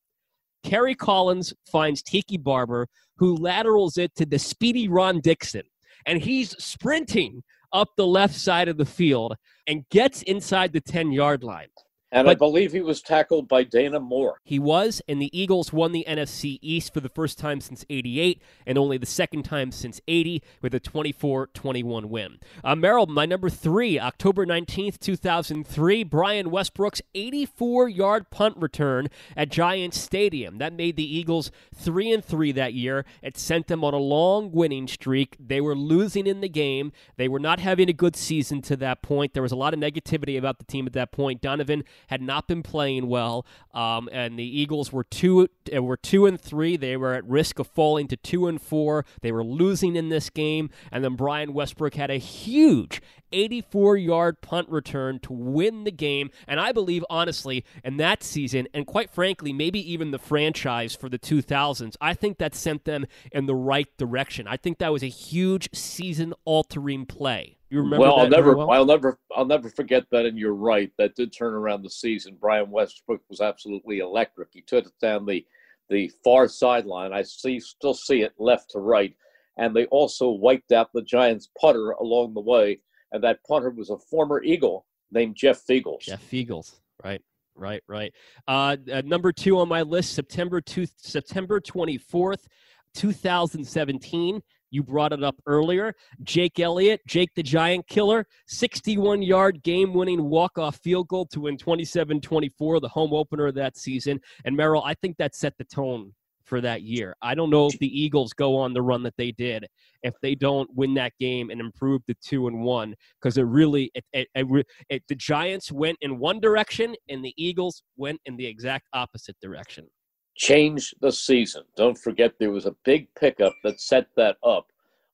Kerry 0.65 0.95
Collins 0.95 1.53
finds 1.71 2.03
Tiki 2.03 2.39
Barber, 2.39 2.87
who 3.17 3.37
laterals 3.37 3.99
it 3.99 4.15
to 4.17 4.25
the 4.25 4.39
speedy 4.39 4.89
Ron 4.89 5.21
Dixon. 5.21 5.63
And 6.07 6.23
he's 6.23 6.51
sprinting 6.63 7.43
up 7.73 7.91
the 7.97 8.07
left 8.07 8.35
side 8.35 8.69
of 8.69 8.77
the 8.77 8.85
field 8.85 9.35
and 9.67 9.89
gets 9.91 10.23
inside 10.23 10.73
the 10.73 10.81
10 10.81 11.13
yard 11.13 11.43
line. 11.43 11.69
And 12.13 12.27
but 12.27 12.33
I 12.33 12.35
believe 12.35 12.73
he 12.73 12.83
was 12.83 13.01
tackled 13.01 13.49
by 13.49 13.65
Damon 13.65 14.03
Moore. 14.03 14.39
He 14.45 14.59
was, 14.59 15.01
and 15.09 15.21
the 15.21 15.37
Eagles 15.37 15.73
won 15.73 15.93
the 15.93 16.05
NFC 16.07 16.59
East 16.61 16.93
for 16.93 17.01
the 17.01 17.09
first 17.09 17.39
time 17.39 17.63
since 17.63 17.87
88 17.89 18.43
and 18.67 18.77
only 18.77 18.99
the 18.99 19.07
second 19.07 19.45
time 19.45 19.73
since 19.73 19.99
80 20.07 20.43
with 20.61 20.75
a 20.75 20.81
24 20.81 21.47
21 21.49 22.11
win. 22.11 22.39
Uh, 22.63 22.77
Merrill, 22.77 23.07
my 23.07 23.25
number 23.25 23.49
three, 23.49 23.99
October 23.99 24.45
19th, 24.45 24.99
2003, 24.99 26.05
Brian 26.05 26.51
Westbrook's 26.51 27.01
84 27.15 27.89
yard 27.89 28.31
punt 28.31 28.59
return 28.59 29.09
at 29.35 29.49
Giants 29.49 29.99
Stadium. 29.99 30.59
That 30.59 30.75
made 30.75 30.97
the 30.97 31.17
Eagles 31.17 31.51
3 31.75 32.13
and 32.13 32.25
3 32.25 32.53
that 32.53 32.75
year. 32.75 33.07
It 33.23 33.39
sent 33.39 33.69
them 33.69 33.83
on 33.83 33.95
a 33.95 33.99
long 33.99 34.53
winning 34.53 34.87
streak. 34.87 35.37
They 35.41 35.63
were 35.63 35.75
losing 35.75 36.27
in 36.27 36.43
the 36.43 36.49
game, 36.51 36.93
they 37.17 37.29
were 37.29 37.41
not 37.41 37.59
having 37.61 37.89
a 37.89 37.95
good 37.95 38.17
season 38.17 38.61
to 38.63 38.77
that 38.77 39.01
point. 39.01 39.33
There 39.33 39.43
was 39.43 39.53
a 39.53 39.57
lot 39.57 39.73
of 39.73 39.81
negativity 39.81 40.37
about 40.37 40.59
the 40.59 40.65
team 40.65 40.87
at 40.87 40.93
that 40.93 41.11
point. 41.11 41.41
Donovan 41.41 41.85
had 42.09 42.23
not 42.23 42.49
been 42.49 42.63
playing 42.63 43.09
well, 43.09 43.47
um, 43.75 44.09
and 44.13 44.39
the 44.39 44.61
Eagles 44.61 44.93
were 44.93 45.05
two 45.05 45.49
uh, 45.75 45.83
were 45.83 45.97
two 45.97 46.27
and 46.27 46.41
three. 46.41 46.77
They 46.77 46.97
were 46.97 47.15
at 47.15 47.25
risk 47.25 47.59
of 47.59 47.67
falling 47.67 48.09
to 48.09 48.17
two 48.17 48.47
and 48.47 48.61
four. 48.61 49.05
They 49.21 49.33
were 49.33 49.45
losing 49.45 49.97
in 49.97 50.09
this 50.09 50.31
game, 50.31 50.71
and 50.91 51.05
then 51.05 51.17
Brian 51.17 51.53
Westbrook 51.53 51.95
had 51.95 52.11
a 52.11 52.19
huge 52.19 53.01
84 53.33 53.97
yard 53.97 54.41
punt 54.41 54.69
return 54.69 55.19
to 55.21 55.33
win 55.33 55.85
the 55.85 55.91
game. 55.91 56.31
And 56.47 56.61
I 56.61 56.73
believe, 56.73 57.05
honestly, 57.11 57.65
in 57.85 57.97
that 57.97 58.23
season, 58.23 58.69
and 58.75 58.87
quite 58.87 59.11
frankly, 59.11 59.53
maybe 59.53 59.93
even 59.93 60.11
the 60.11 60.19
franchise 60.19 60.95
for 60.95 61.09
the 61.09 61.19
2000s, 61.19 61.97
I 62.01 62.15
think 62.15 62.39
that 62.39 62.55
sent 62.55 62.85
them 62.85 63.07
in 63.31 63.47
the 63.47 63.55
right 63.55 63.89
direction. 63.97 64.47
I 64.47 64.57
think 64.57 64.79
that 64.79 64.93
was 64.93 65.03
a 65.03 65.09
huge 65.09 65.69
season 65.73 66.35
altering 66.45 67.07
play. 67.07 67.57
You 67.73 67.79
remember 67.79 68.01
well, 68.03 68.19
I'll 68.19 68.29
never, 68.29 68.55
well? 68.55 68.71
I'll 68.71 68.85
never, 68.85 69.19
I'll 69.35 69.47
never 69.47 69.71
forget 69.71 70.05
that. 70.11 70.27
And 70.27 70.39
you're 70.39 70.53
right, 70.55 70.93
that 70.99 71.15
did 71.15 71.33
turn 71.33 71.55
around 71.55 71.83
the 71.83 71.89
season. 71.89 72.37
Brian 72.39 72.71
Westbrook 72.71 73.23
was 73.31 73.41
absolutely 73.41 74.01
electric. 74.01 74.49
He 74.53 74.61
took 74.61 74.85
it 74.85 74.93
down 75.01 75.25
the, 75.25 75.47
the 75.89 76.13
far 76.23 76.49
sideline. 76.49 77.15
I 77.15 77.23
see, 77.23 77.59
still 77.61 77.95
see 77.95 78.21
it 78.21 78.35
left 78.39 78.73
to 78.73 78.79
right, 78.79 79.17
and 79.57 79.75
they 79.75 79.87
also 79.87 80.29
wiped 80.29 80.73
out 80.73 80.91
the 80.93 81.01
Giants' 81.01 81.49
putter 81.59 81.93
along 81.93 82.35
the 82.35 82.43
way. 82.43 82.81
And 83.13 83.25
that 83.25 83.43
punter 83.49 83.71
was 83.71 83.89
a 83.89 83.97
former 83.97 84.43
Eagle 84.43 84.85
named 85.11 85.37
Jeff 85.37 85.65
Feagles. 85.67 86.01
Jeff 86.01 86.23
Feagles, 86.31 86.75
right. 87.03 87.23
Right, 87.55 87.83
right. 87.87 88.13
Uh, 88.49 88.77
uh, 88.93 89.03
number 89.05 89.33
two 89.33 89.59
on 89.59 89.69
my 89.69 89.81
list, 89.81 90.15
September 90.15 90.61
two, 90.61 90.87
September 90.97 91.59
twenty 91.61 91.97
fourth, 91.97 92.49
two 92.95 93.13
thousand 93.13 93.67
seventeen. 93.67 94.43
You 94.73 94.83
brought 94.83 95.13
it 95.13 95.23
up 95.23 95.37
earlier. 95.47 95.95
Jake 96.25 96.59
Elliott, 96.59 97.03
Jake 97.07 97.31
the 97.37 97.43
Giant 97.43 97.87
Killer, 97.87 98.27
61 98.47 99.23
yard 99.23 99.63
game 99.63 99.93
winning 99.93 100.25
walk 100.31 100.59
off 100.59 100.79
field 100.83 101.09
goal 101.09 101.27
to 101.27 101.41
win 101.41 101.59
27 101.59 102.21
24, 102.21 102.81
the 102.81 102.89
home 102.89 103.13
opener 103.13 103.47
of 103.47 103.55
that 103.55 103.77
season. 103.77 104.19
And 104.47 104.57
Merrill, 104.57 104.83
I 104.83 104.95
think 104.95 105.19
that 105.19 105.37
set 105.37 105.57
the 105.59 105.65
tone 105.65 106.15
for 106.45 106.61
that 106.63 106.83
year. 106.83 107.15
I 107.23 107.35
don't 107.35 107.51
know 107.51 107.67
if 107.67 107.79
the 107.79 108.01
Eagles 108.01 108.33
go 108.33 108.57
on 108.57 108.73
the 108.73 108.83
run 108.83 109.03
that 109.05 109.17
they 109.17 109.31
did 109.31 109.67
if 110.03 110.15
they 110.23 110.35
don't 110.35 110.69
win 110.75 110.95
that 110.95 111.13
game 111.21 111.51
and 111.51 111.61
improve 111.61 112.05
to 112.07 112.15
two 112.15 112.49
and 112.49 112.63
one 112.63 112.95
because 113.21 113.37
it 113.39 113.43
really 113.43 113.91
it, 113.95 114.05
it, 114.13 114.29
it, 114.35 114.67
it, 114.89 115.03
the 115.09 115.15
Giants 115.15 115.71
went 115.71 115.99
in 116.01 116.19
one 116.19 116.41
direction 116.41 116.95
and 117.09 117.25
the 117.25 117.35
Eagles 117.37 117.83
went 117.97 118.21
in 118.25 118.37
the 118.37 118.47
exact 118.47 118.89
opposite 118.93 119.37
direction 119.41 119.87
change 120.35 120.95
the 121.01 121.13
season. 121.13 121.63
Don't 121.77 121.99
forget 121.99 122.33
there 122.39 122.51
was 122.51 122.67
a 122.67 122.75
big 122.85 123.09
pickup 123.15 123.55
that 123.65 123.81
set 123.81 124.07
that 124.17 124.37
up 124.45 124.67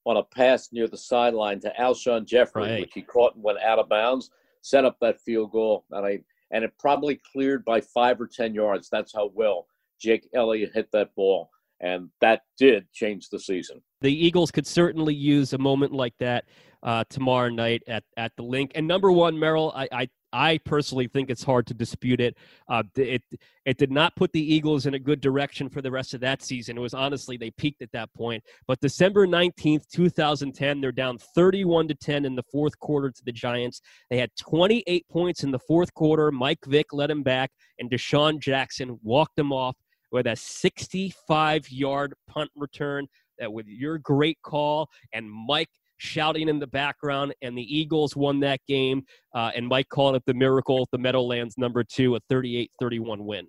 on 0.05 0.17
a 0.17 0.23
pass 0.23 0.71
near 0.73 0.89
the 0.89 0.97
sideline 0.97 1.61
to 1.61 1.73
Alshon 1.79 2.25
Jeffery, 2.25 2.63
right. 2.63 2.81
which 2.81 2.93
he 2.95 3.03
caught 3.03 3.35
and 3.35 3.45
went 3.45 3.59
out 3.61 3.79
of 3.79 3.89
bounds, 3.89 4.31
set 4.63 4.85
up 4.85 4.97
that 5.01 5.21
field 5.21 5.53
goal, 5.53 5.85
and 5.91 6.07
I 6.07 6.21
and 6.51 6.65
it 6.65 6.73
probably 6.79 7.21
cleared 7.31 7.65
by 7.65 7.81
five 7.81 8.21
or 8.21 8.27
ten 8.27 8.55
yards. 8.55 8.89
That's 8.91 9.13
how 9.13 9.31
well 9.35 9.67
Jake 10.01 10.27
Elliott 10.35 10.71
hit 10.73 10.91
that 10.93 11.15
ball, 11.15 11.51
and 11.81 12.09
that 12.21 12.43
did 12.57 12.91
change 12.93 13.29
the 13.29 13.39
season. 13.39 13.83
The 14.01 14.13
Eagles 14.13 14.51
could 14.51 14.67
certainly 14.67 15.15
use 15.15 15.53
a 15.53 15.59
moment 15.59 15.93
like 15.93 16.17
that 16.19 16.45
uh, 16.83 17.05
tomorrow 17.11 17.49
night 17.49 17.83
at, 17.87 18.05
at 18.17 18.35
the 18.37 18.45
Linc. 18.45 18.73
And 18.75 18.87
number 18.87 19.11
one, 19.11 19.39
Merrill, 19.39 19.73
I, 19.75 19.89
I 19.93 20.09
I 20.33 20.59
personally 20.59 21.09
think 21.09 21.31
it's 21.31 21.43
hard 21.43 21.67
to 21.69 21.75
dispute 21.75 22.21
it. 22.21 22.37
Uh, 22.69 22.83
it 22.97 23.23
it 23.65 23.79
did 23.79 23.91
not 23.91 24.15
put 24.17 24.33
the 24.33 24.55
Eagles 24.55 24.87
in 24.87 24.95
a 24.95 24.99
good 24.99 25.21
direction 25.21 25.69
for 25.69 25.81
the 25.81 25.91
rest 25.91 26.15
of 26.15 26.21
that 26.21 26.43
season. 26.43 26.77
It 26.77 26.81
was 26.81 26.95
honestly 26.95 27.37
they 27.37 27.51
peaked 27.53 27.83
at 27.83 27.93
that 27.93 28.13
point. 28.15 28.43
But 28.67 28.81
December 28.81 29.27
nineteenth, 29.27 29.89
two 29.89 30.11
thousand 30.11 30.53
ten, 30.53 30.81
they're 30.81 30.93
down 30.93 31.19
thirty-one 31.35 31.89
to 31.89 31.95
ten 31.95 32.25
in 32.25 32.35
the 32.35 32.43
fourth 32.53 32.79
quarter 32.79 33.11
to 33.11 33.23
the 33.25 33.33
Giants. 33.33 33.81
They 34.11 34.19
had 34.19 34.31
twenty-eight 34.39 35.09
points 35.09 35.45
in 35.45 35.51
the 35.51 35.59
fourth 35.61 35.95
quarter. 35.95 36.31
Mike 36.31 36.65
Vick 36.67 36.93
led 36.93 37.11
them 37.11 37.23
back, 37.23 37.51
and 37.79 37.91
DeSean 37.91 38.41
Jackson 38.41 38.99
walked 39.03 39.37
them 39.37 39.53
off 39.53 39.77
with 40.13 40.27
a 40.27 40.37
sixty-five-yard 40.37 42.15
punt 42.29 42.51
return. 42.55 43.07
That 43.39 43.53
with 43.53 43.69
your 43.69 43.99
great 43.99 44.39
call 44.43 44.91
and 45.13 45.31
Mike 45.31 45.69
shouting 45.99 46.49
in 46.49 46.59
the 46.59 46.67
background, 46.67 47.35
and 47.43 47.57
the 47.57 47.77
Eagles 47.77 48.17
won 48.17 48.41
that 48.41 48.61
game. 48.67 49.03
Uh, 49.35 49.51
and 49.55 49.69
Mike 49.69 49.89
called 49.89 50.17
it 50.17 50.23
the 50.27 50.35
miracle, 50.35 50.89
the 50.91 50.99
Meadowlands 50.99 51.59
number 51.59 51.85
two, 51.85 52.17
a 52.17 52.21
38 52.29 52.71
31 52.81 53.25
win. 53.25 53.47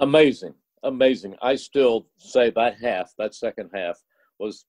Amazing. 0.00 0.54
Amazing. 0.82 1.36
I 1.42 1.56
still 1.56 2.06
say 2.18 2.50
that 2.50 2.78
half, 2.80 3.12
that 3.18 3.34
second 3.34 3.70
half, 3.74 3.98
was 4.38 4.64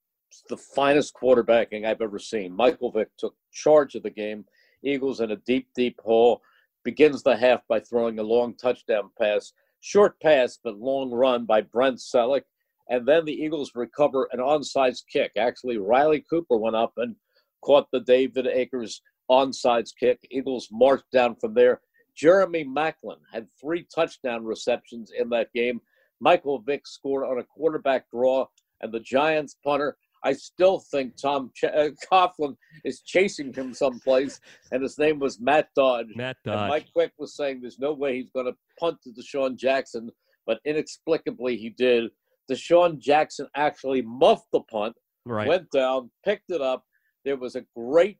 the 0.50 0.58
finest 0.58 1.14
quarterbacking 1.14 1.86
I've 1.86 2.02
ever 2.02 2.20
seen. 2.20 2.54
Michael 2.54 2.92
Vick 2.92 3.10
took 3.18 3.36
charge 3.52 3.96
of 3.96 4.04
the 4.04 4.10
game. 4.10 4.46
Eagles 4.84 5.22
in 5.22 5.32
a 5.32 5.38
deep, 5.38 5.70
deep 5.76 6.00
hole. 6.02 6.42
Begins 6.84 7.24
the 7.24 7.38
half 7.38 7.62
by 7.68 7.80
throwing 7.80 8.20
a 8.20 8.24
long 8.24 8.56
touchdown 8.56 9.12
pass. 9.20 9.54
Short 9.82 10.20
pass, 10.20 10.60
but 10.64 10.78
long 10.78 11.12
run 11.12 11.46
by 11.46 11.62
Brent 11.62 11.98
Celek 11.98 12.44
and 12.92 13.08
then 13.08 13.24
the 13.24 13.34
Eagles 13.34 13.72
recover 13.74 14.28
an 14.34 14.40
onside 14.40 14.98
kick. 15.12 15.32
Actually, 15.38 15.78
Riley 15.78 16.24
Cooper 16.30 16.58
went 16.58 16.76
up 16.76 16.92
and 16.98 17.16
caught 17.64 17.88
the 17.92 18.02
David 18.02 18.48
Akers 18.48 19.02
onside 19.32 19.90
kick. 19.98 20.20
Eagles 20.30 20.68
marched 20.72 21.10
down 21.14 21.38
from 21.40 21.54
there. 21.54 21.80
Jeremy 22.18 22.66
Maclin 22.66 23.20
had 23.32 23.48
three 23.60 23.88
touchdown 23.96 24.44
receptions 24.44 25.12
in 25.18 25.30
that 25.30 25.54
game. 25.56 25.80
Michael 26.20 26.60
Vick 26.60 26.86
scored 26.86 27.26
on 27.26 27.40
a 27.40 27.44
quarterback 27.46 28.10
draw, 28.12 28.46
and 28.82 28.92
the 28.92 29.00
Giants 29.00 29.56
punter. 29.64 29.96
I 30.24 30.34
still 30.34 30.80
think 30.92 31.14
Tom 31.20 31.50
Ch- 31.56 31.64
uh, 31.64 31.90
Coughlin 32.12 32.56
is 32.84 33.02
chasing 33.02 33.54
him 33.54 33.74
someplace, 33.74 34.42
and 34.74 34.84
his 34.84 34.98
name 35.00 35.18
was 35.18 35.40
Matt 35.40 35.70
Dodge. 35.76 36.14
Matt 36.14 36.38
Dodge. 36.44 36.60
And 36.60 36.68
Mike 36.68 36.88
Quick 36.94 37.14
was 37.18 37.36
saying 37.38 37.62
there's 37.62 37.80
no 37.80 37.94
way 37.94 38.18
he's 38.18 38.30
going 38.30 38.48
to 38.48 38.56
punt 38.78 38.98
to 39.04 39.12
DeSean 39.12 39.56
Jackson, 39.56 40.12
but 40.46 40.60
inexplicably 40.66 41.56
he 41.56 41.70
did. 41.70 42.12
DeSean 42.52 43.00
Jackson 43.00 43.48
actually 43.56 44.02
muffed 44.02 44.48
the 44.52 44.62
punt, 44.62 44.96
right. 45.26 45.48
went 45.48 45.72
down, 45.72 46.12
picked 46.26 46.52
it 46.52 46.62
up. 46.62 46.84
There 47.24 47.38
was 47.38 47.56
a 47.56 47.64
great 47.76 48.18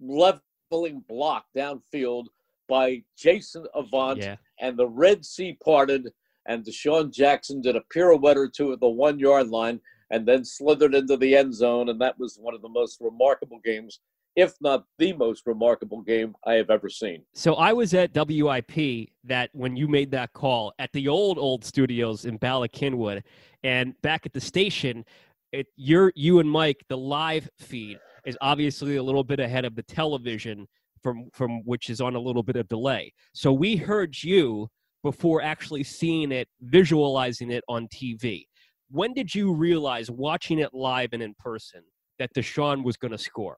leveling 0.00 1.04
block 1.08 1.46
downfield 1.56 2.26
by 2.68 3.02
Jason 3.16 3.66
Avant, 3.74 4.18
Yeah. 4.18 4.36
and 4.60 4.76
the 4.76 4.88
Red 4.88 5.24
Sea 5.24 5.56
parted, 5.64 6.12
and 6.46 6.64
DeSean 6.64 7.12
Jackson 7.12 7.60
did 7.60 7.76
a 7.76 7.82
pirouette 7.92 8.36
or 8.36 8.48
two 8.48 8.72
at 8.72 8.80
the 8.80 8.88
one 8.88 9.18
yard 9.18 9.48
line, 9.48 9.80
and 10.10 10.26
then 10.26 10.44
slithered 10.44 10.94
into 10.94 11.16
the 11.16 11.36
end 11.36 11.54
zone, 11.54 11.88
and 11.88 12.00
that 12.00 12.18
was 12.18 12.38
one 12.38 12.54
of 12.54 12.62
the 12.62 12.68
most 12.68 12.98
remarkable 13.00 13.60
games, 13.64 14.00
if 14.36 14.54
not 14.60 14.84
the 14.98 15.12
most 15.14 15.46
remarkable 15.46 16.00
game 16.02 16.34
I 16.46 16.54
have 16.54 16.70
ever 16.70 16.88
seen. 16.88 17.24
So 17.34 17.54
I 17.54 17.72
was 17.72 17.94
at 17.94 18.12
WIP 18.14 19.10
that 19.24 19.50
when 19.52 19.76
you 19.76 19.88
made 19.88 20.10
that 20.12 20.32
call 20.32 20.72
at 20.78 20.92
the 20.92 21.08
old 21.08 21.38
old 21.38 21.64
studios 21.64 22.24
in 22.24 22.36
Bala 22.38 22.68
Cynwyd, 22.68 23.22
and 23.64 23.94
back 24.02 24.26
at 24.26 24.32
the 24.32 24.40
station, 24.40 25.04
it 25.52 25.66
you're 25.76 26.12
you 26.16 26.38
and 26.38 26.50
Mike 26.50 26.82
the 26.88 26.96
live 26.96 27.48
feed 27.58 27.98
is 28.24 28.36
obviously 28.40 28.96
a 28.96 29.02
little 29.02 29.24
bit 29.24 29.40
ahead 29.40 29.64
of 29.64 29.74
the 29.74 29.82
television 29.82 30.66
from 31.02 31.28
from 31.32 31.62
which 31.64 31.90
is 31.90 32.00
on 32.00 32.14
a 32.14 32.20
little 32.20 32.42
bit 32.42 32.56
of 32.56 32.68
delay. 32.68 33.12
So 33.34 33.52
we 33.52 33.76
heard 33.76 34.22
you 34.22 34.68
before 35.02 35.42
actually 35.42 35.82
seeing 35.82 36.30
it, 36.32 36.48
visualizing 36.62 37.50
it 37.50 37.64
on 37.68 37.88
TV. 37.88 38.44
When 38.90 39.12
did 39.12 39.34
you 39.34 39.52
realize 39.52 40.10
watching 40.10 40.60
it 40.60 40.72
live 40.72 41.10
and 41.12 41.22
in 41.22 41.34
person 41.38 41.82
that 42.18 42.32
DeSean 42.34 42.84
was 42.84 42.96
going 42.96 43.12
to 43.12 43.18
score? 43.18 43.56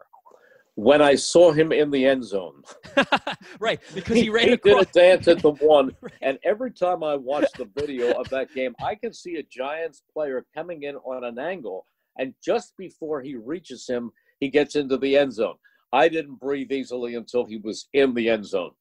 When 0.77 1.01
I 1.01 1.15
saw 1.15 1.53
him 1.53 1.71
in 1.71 1.91
the 1.91 2.05
end 2.05 2.25
zone, 2.25 2.63
right, 3.61 3.81
because 3.95 4.17
he 4.17 4.29
ran 4.29 4.49
he 4.49 4.57
did 4.57 4.81
a 4.81 4.85
dance 4.87 5.29
at 5.29 5.41
the 5.41 5.53
one, 5.53 5.93
and 6.23 6.39
every 6.45 6.73
time 6.73 7.05
I 7.05 7.15
watch 7.15 7.47
the 7.57 7.69
video 7.77 8.11
of 8.13 8.29
that 8.31 8.53
game, 8.53 8.75
I 8.83 8.97
can 8.97 9.13
see 9.13 9.37
a 9.37 9.43
Giants 9.45 10.03
player 10.13 10.45
coming 10.55 10.83
in 10.83 10.97
on 10.97 11.23
an 11.23 11.39
angle, 11.39 11.87
and 12.19 12.35
just 12.45 12.77
before 12.77 13.23
he 13.23 13.37
reaches 13.37 13.87
him, 13.89 14.11
he 14.41 14.49
gets 14.49 14.75
into 14.75 14.97
the 14.97 15.17
end 15.17 15.33
zone. 15.33 15.55
I 15.93 16.09
didn't 16.09 16.41
breathe 16.41 16.73
easily 16.73 17.15
until 17.15 17.45
he 17.45 17.59
was 17.59 17.89
in 17.93 18.15
the 18.15 18.29
end 18.29 18.45
zone. 18.45 18.73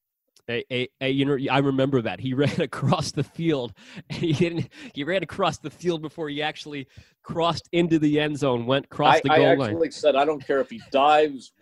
A, 0.50 0.64
a, 0.72 0.90
a, 1.00 1.10
you 1.10 1.26
know, 1.26 1.38
I 1.50 1.60
remember 1.60 2.02
that 2.02 2.20
he 2.20 2.34
ran 2.34 2.62
across 2.62 3.12
the 3.12 3.24
field. 3.24 3.74
And 4.10 4.20
he 4.20 4.34
didn't. 4.34 4.70
He 4.94 5.04
ran 5.04 5.24
across 5.24 5.58
the 5.58 5.70
field 5.70 6.02
before 6.02 6.30
he 6.30 6.42
actually 6.42 6.88
crossed 7.24 7.70
into 7.72 8.00
the 8.00 8.20
end 8.20 8.38
zone. 8.38 8.66
Went 8.66 8.86
across 8.86 9.18
I, 9.18 9.22
the 9.24 9.32
I 9.32 9.38
goal 9.38 9.64
actually 9.64 9.82
line. 9.82 9.92
said, 9.92 10.16
I 10.16 10.26
don't 10.26 10.46
care 10.46 10.60
if 10.60 10.70
he 10.70 10.82
dives, 10.92 11.54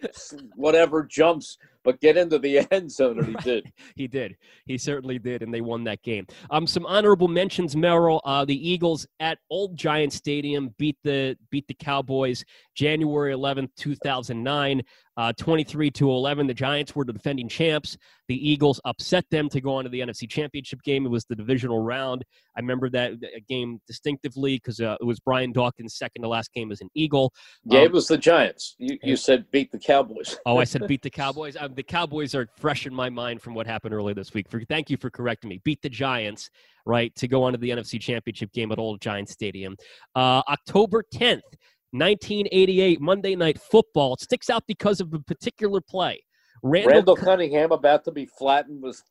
whatever, 0.55 1.03
jumps, 1.03 1.57
but 1.83 1.99
get 1.99 2.17
into 2.17 2.39
the 2.39 2.67
end 2.71 2.91
zone, 2.91 3.19
and 3.19 3.27
he 3.27 3.35
did. 3.43 3.71
He 3.95 4.07
did. 4.07 4.37
He 4.65 4.77
certainly 4.77 5.19
did, 5.19 5.43
and 5.43 5.53
they 5.53 5.61
won 5.61 5.83
that 5.83 6.01
game. 6.01 6.25
Um, 6.49 6.65
some 6.65 6.85
honorable 6.85 7.27
mentions, 7.27 7.75
Merrill. 7.75 8.21
Uh, 8.25 8.45
the 8.45 8.69
Eagles 8.69 9.05
at 9.19 9.37
Old 9.49 9.75
Giant 9.75 10.13
Stadium 10.13 10.73
beat 10.77 10.97
the 11.03 11.37
beat 11.51 11.67
the 11.67 11.73
Cowboys 11.73 12.43
January 12.75 13.33
11th, 13.33 13.69
2009, 13.77 14.81
uh, 15.17 15.33
23 15.37 15.91
to 15.91 16.09
11. 16.09 16.47
The 16.47 16.53
Giants 16.53 16.95
were 16.95 17.05
the 17.05 17.13
defending 17.13 17.49
champs. 17.49 17.97
The 18.27 18.49
Eagles 18.49 18.79
upset 18.85 19.25
them 19.29 19.49
to 19.49 19.59
go 19.59 19.75
on 19.75 19.83
to 19.83 19.89
the 19.89 19.99
NFC 19.99 20.29
Championship 20.29 20.81
game. 20.83 21.05
It 21.05 21.09
was 21.09 21.25
the 21.25 21.35
divisional 21.35 21.81
round. 21.81 22.23
I 22.55 22.61
remember 22.61 22.89
that 22.91 23.13
uh, 23.13 23.39
game 23.49 23.79
distinctively 23.87 24.55
because 24.55 24.79
uh, 24.79 24.95
it 24.99 25.03
was 25.03 25.19
Brian 25.19 25.51
Dawkins' 25.51 25.97
second 25.97 26.23
to 26.23 26.29
last 26.29 26.53
game 26.53 26.71
as 26.71 26.81
an 26.81 26.89
Eagle. 26.95 27.33
Yeah, 27.65 27.79
Um, 27.79 27.85
it 27.85 27.91
was 27.91 28.07
the 28.07 28.17
Giants. 28.17 28.75
You, 28.77 28.97
you 29.03 29.15
said 29.15 29.45
beat 29.51 29.71
the 29.71 29.79
Cowboys. 29.79 30.37
Oh, 30.45 30.57
I 30.57 30.63
said 30.63 30.87
beat 30.87 31.01
the 31.01 31.09
Cowboys. 31.09 31.57
Um, 31.59 31.73
the 31.75 31.83
Cowboys 31.83 32.33
are 32.33 32.47
fresh 32.57 32.87
in 32.87 32.93
my 32.93 33.09
mind 33.09 33.41
from 33.41 33.53
what 33.53 33.67
happened 33.67 33.93
earlier 33.93 34.15
this 34.15 34.33
week. 34.33 34.49
For, 34.49 34.61
thank 34.61 34.89
you 34.89 34.97
for 34.97 35.09
correcting 35.09 35.49
me. 35.49 35.59
Beat 35.63 35.81
the 35.81 35.89
Giants, 35.89 36.49
right, 36.85 37.13
to 37.15 37.27
go 37.27 37.43
on 37.43 37.51
to 37.51 37.57
the 37.57 37.69
NFC 37.69 37.99
Championship 37.99 38.51
game 38.53 38.71
at 38.71 38.79
Old 38.79 39.01
Giant 39.01 39.29
Stadium. 39.29 39.75
Uh, 40.15 40.41
October 40.47 41.03
10th, 41.13 41.41
1988, 41.91 43.01
Monday 43.01 43.35
Night 43.35 43.59
Football. 43.59 44.13
It 44.13 44.21
sticks 44.21 44.49
out 44.49 44.63
because 44.67 45.01
of 45.01 45.13
a 45.13 45.19
particular 45.19 45.81
play. 45.81 46.23
Randall, 46.63 46.91
Randall 46.93 47.15
Cunningham, 47.15 47.71
about 47.71 48.03
to 48.05 48.11
be 48.11 48.25
flattened, 48.25 48.81
was 48.81 49.03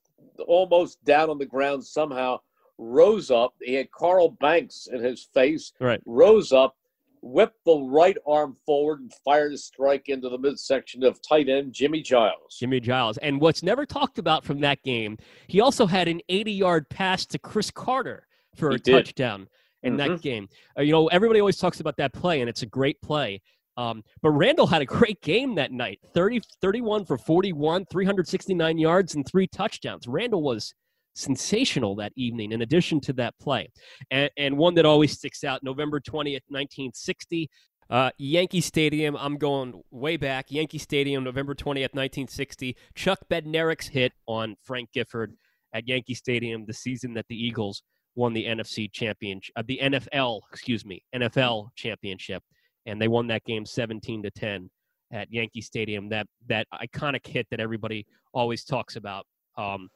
almost 0.47 1.03
down 1.05 1.31
on 1.31 1.39
the 1.39 1.47
ground 1.47 1.85
somehow, 1.85 2.39
rose 2.79 3.31
up. 3.31 3.55
He 3.61 3.75
had 3.75 3.91
Carl 3.91 4.31
Banks 4.41 4.89
in 4.91 5.03
his 5.03 5.25
face, 5.35 5.73
Right. 5.81 6.01
rose 6.07 6.53
up, 6.53 6.77
whipped 7.23 7.63
the 7.67 7.77
right 7.77 8.17
arm 8.27 8.57
forward, 8.65 9.01
and 9.01 9.13
fired 9.25 9.53
a 9.53 9.59
strike 9.59 10.09
into 10.09 10.29
the 10.31 10.39
midsection 10.39 11.03
of 11.03 11.21
tight 11.21 11.49
end 11.51 11.75
Jimmy 11.75 12.01
Giles. 12.01 12.57
Jimmy 12.59 12.81
Giles. 12.81 13.19
And 13.19 13.41
what's 13.41 13.63
never 13.63 13.85
talked 13.85 14.19
about 14.19 14.45
from 14.45 14.61
that 14.61 14.83
game, 14.83 15.19
he 15.47 15.61
also 15.61 15.87
had 15.87 16.09
an 16.09 16.21
80 16.31 16.53
yard 16.53 16.89
pass 16.89 17.27
to 17.27 17.39
Cris 17.39 17.71
Carter 17.71 18.27
for 18.55 18.71
He 18.71 18.77
a 18.77 18.79
did. 18.79 18.93
touchdown 18.93 19.49
in 19.83 19.97
that 19.97 20.11
Mhm. 20.11 20.23
game. 20.23 20.49
Uh, 20.79 20.83
you 20.83 20.93
know, 20.93 21.07
everybody 21.09 21.41
always 21.41 21.57
talks 21.57 21.81
about 21.81 21.97
that 21.97 22.13
play, 22.13 22.41
and 22.41 22.49
it's 22.51 22.63
a 22.63 22.67
great 22.67 23.01
play. 23.01 23.41
Um, 23.77 24.03
but 24.21 24.31
Randall 24.31 24.67
had 24.67 24.83
a 24.83 24.87
great 24.87 25.21
game 25.23 25.55
that 25.55 25.73
night 25.73 26.01
30, 26.13 26.41
31 26.61 27.05
for 27.07 27.17
41, 27.17 27.87
369 27.87 28.79
yards, 28.79 29.15
and 29.15 29.27
three 29.27 29.47
touchdowns. 29.47 30.07
Randall 30.07 30.43
was 30.43 30.75
sensational 31.15 31.95
that 31.97 32.13
evening, 32.17 32.53
in 32.53 32.63
addition 32.63 33.01
to 33.01 33.13
that 33.15 33.39
play. 33.39 33.69
And, 34.11 34.31
and 34.37 34.57
one 34.59 34.75
that 34.75 34.85
always 34.87 35.13
sticks 35.13 35.45
out 35.45 35.63
November 35.63 36.01
20th, 36.01 36.43
1960. 36.49 37.49
Uh, 37.89 38.11
Yankee 38.19 38.61
Stadium, 38.61 39.17
I'm 39.17 39.37
going 39.37 39.83
way 39.91 40.17
back. 40.17 40.51
Yankee 40.51 40.79
Stadium, 40.79 41.25
November 41.25 41.55
20th, 41.55 41.95
1960. 41.95 42.77
Chuck 42.95 43.19
Bednarik's 43.29 43.89
hit 43.89 44.13
on 44.27 44.57
Frank 44.63 44.91
Gifford 44.93 45.35
at 45.73 45.89
Yankee 45.89 46.15
Stadium 46.15 46.67
the 46.67 46.73
season 46.73 47.15
that 47.15 47.27
the 47.29 47.35
Eagles 47.37 47.83
won 48.21 48.35
the 48.35 48.45
NFC 48.45 48.93
championship, 48.93 49.53
uh, 49.57 49.63
the 49.67 49.81
NFL, 49.83 50.43
excuse 50.53 50.85
me, 50.85 51.03
NFL 51.15 51.71
championship, 51.75 52.43
and 52.85 53.01
they 53.01 53.09
won 53.09 53.27
that 53.29 53.43
game 53.45 53.65
17 53.65 54.23
to 54.23 54.31
10 54.31 54.71
at 55.11 55.33
Yankee 55.33 55.63
Stadium. 55.63 56.11
That 56.11 56.27
that 56.47 56.67
iconic 56.75 57.27
hit 57.27 57.47
that 57.51 57.61
everybody 57.61 58.07
always 58.35 58.63
talks 58.65 58.97
about. 58.97 59.25
Um, 59.57 59.89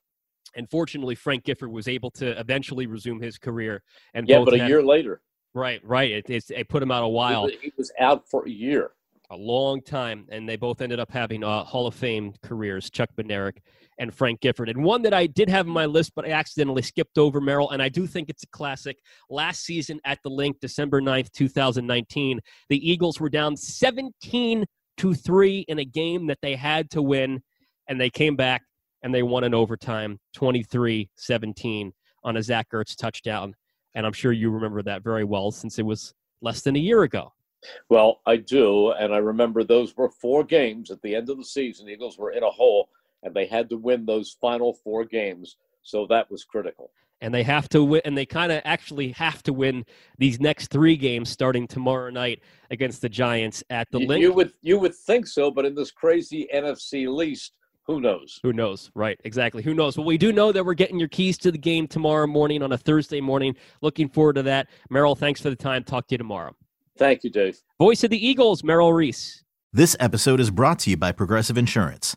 and 0.56 0.68
fortunately, 0.70 1.14
Frank 1.14 1.44
Gifford 1.44 1.70
was 1.70 1.86
able 1.86 2.10
to 2.12 2.38
eventually 2.40 2.86
resume 2.86 3.20
his 3.20 3.36
career. 3.38 3.82
And 4.14 4.26
Yeah, 4.26 4.42
but 4.42 4.54
a 4.54 4.58
had- 4.58 4.68
year 4.68 4.82
later, 4.82 5.20
right, 5.52 5.80
right, 5.84 6.10
it, 6.10 6.30
it's, 6.30 6.50
it 6.50 6.68
put 6.68 6.82
him 6.82 6.90
out 6.90 7.04
a 7.04 7.08
while 7.08 7.46
he 7.46 7.72
was 7.76 7.92
out 8.00 8.26
for 8.28 8.46
a 8.46 8.50
year. 8.50 8.92
a 9.30 9.36
long 9.36 9.82
time, 9.82 10.26
and 10.30 10.48
they 10.48 10.56
both 10.56 10.80
ended 10.80 10.98
up 10.98 11.10
having 11.10 11.44
uh, 11.44 11.62
Hall 11.64 11.86
of 11.86 11.94
Fame 11.94 12.32
careers, 12.42 12.88
Chuck 12.90 13.10
Bednarik 13.16 13.58
and 13.98 14.14
Frank 14.14 14.40
Gifford. 14.40 14.68
And 14.68 14.84
one 14.84 15.02
that 15.02 15.14
I 15.14 15.26
did 15.26 15.48
have 15.48 15.66
on 15.66 15.72
my 15.72 15.86
list, 15.86 16.12
but 16.14 16.26
I 16.26 16.30
accidentally 16.30 16.82
skipped 16.82 17.18
over, 17.18 17.40
Merrill, 17.40 17.70
and 17.70 17.82
I 17.82 17.88
do 17.88 18.06
think 18.06 18.28
it's 18.28 18.42
a 18.42 18.48
classic. 18.48 18.96
Last 19.30 19.64
season 19.64 20.00
at 20.04 20.18
the 20.22 20.30
Linc, 20.30 20.58
December 20.60 21.00
9th, 21.00 21.30
2019, 21.32 22.40
the 22.68 22.90
Eagles 22.90 23.20
were 23.20 23.28
down 23.28 23.56
17 23.56 24.64
to 24.96 25.14
3 25.14 25.64
in 25.68 25.78
a 25.78 25.84
game 25.84 26.26
that 26.26 26.38
they 26.42 26.56
had 26.56 26.90
to 26.90 27.02
win, 27.02 27.42
and 27.88 28.00
they 28.00 28.10
came 28.10 28.36
back 28.36 28.62
and 29.02 29.14
they 29.14 29.22
won 29.22 29.44
in 29.44 29.54
overtime 29.54 30.18
23 30.34 31.10
17 31.16 31.92
on 32.24 32.36
a 32.36 32.42
Zach 32.42 32.66
Ertz 32.72 32.96
touchdown. 32.96 33.54
And 33.94 34.06
I'm 34.06 34.12
sure 34.12 34.32
you 34.32 34.50
remember 34.50 34.82
that 34.82 35.04
very 35.04 35.24
well 35.24 35.50
since 35.50 35.78
it 35.78 35.84
was 35.84 36.14
less 36.40 36.62
than 36.62 36.74
a 36.74 36.80
year 36.80 37.02
ago. 37.02 37.32
Well, 37.88 38.20
I 38.26 38.36
do, 38.36 38.90
and 38.92 39.14
I 39.14 39.18
remember 39.18 39.64
those 39.64 39.96
were 39.96 40.10
four 40.10 40.44
games 40.44 40.90
at 40.90 41.00
the 41.02 41.14
end 41.14 41.30
of 41.30 41.38
the 41.38 41.44
season. 41.44 41.88
Eagles 41.88 42.18
were 42.18 42.32
in 42.32 42.42
a 42.42 42.50
hole, 42.50 42.88
and 43.24 43.34
they 43.34 43.46
had 43.46 43.68
to 43.70 43.76
win 43.76 44.06
those 44.06 44.36
final 44.40 44.74
four 44.84 45.04
games, 45.04 45.56
so 45.82 46.06
that 46.08 46.30
was 46.30 46.44
critical. 46.44 46.90
and 47.20 47.32
they 47.32 47.42
have 47.42 47.68
to 47.70 47.82
win 47.82 48.02
and 48.04 48.16
they 48.18 48.26
kind 48.26 48.52
of 48.52 48.60
actually 48.64 49.08
have 49.12 49.42
to 49.42 49.52
win 49.52 49.84
these 50.18 50.40
next 50.40 50.68
three 50.70 50.96
games 50.96 51.30
starting 51.30 51.66
tomorrow 51.66 52.10
night 52.10 52.40
against 52.70 53.00
the 53.00 53.08
giants 53.08 53.62
at 53.70 53.90
the 53.90 54.00
You, 54.00 54.06
Linc 54.08 54.22
you 54.22 54.32
would 54.32 54.52
you 54.62 54.78
would 54.78 54.94
think 54.94 55.26
so, 55.26 55.50
but 55.50 55.64
in 55.64 55.74
this 55.74 55.90
crazy 55.90 56.46
NFC 56.54 57.08
least, 57.08 57.52
who 57.86 58.00
knows? 58.00 58.40
who 58.42 58.52
knows? 58.52 58.90
Right 58.94 59.18
exactly. 59.24 59.62
Who 59.62 59.74
knows? 59.74 59.96
Well 59.96 60.06
we 60.06 60.18
do 60.18 60.32
know 60.32 60.52
that 60.52 60.64
we're 60.66 60.74
getting 60.74 60.98
your 60.98 61.08
keys 61.08 61.38
to 61.38 61.50
the 61.52 61.58
game 61.58 61.86
tomorrow 61.86 62.26
morning 62.26 62.62
on 62.62 62.72
a 62.72 62.78
thursday 62.78 63.20
morning. 63.20 63.54
Looking 63.80 64.08
forward 64.08 64.34
to 64.34 64.42
that. 64.44 64.68
Merrill 64.90 65.14
thanks 65.14 65.40
for 65.40 65.50
the 65.50 65.56
time. 65.56 65.84
Talk 65.84 66.08
to 66.08 66.14
you 66.14 66.18
tomorrow. 66.18 66.54
Thank 66.98 67.24
you, 67.24 67.30
Dave. 67.30 67.58
voice 67.78 68.04
of 68.04 68.10
the 68.10 68.26
eagles 68.26 68.62
merrill 68.64 68.92
reese. 68.92 69.42
This 69.72 69.96
episode 69.98 70.40
is 70.40 70.50
brought 70.50 70.78
to 70.80 70.90
you 70.90 70.96
by 70.96 71.12
Progressive 71.12 71.56
Insurance. 71.58 72.16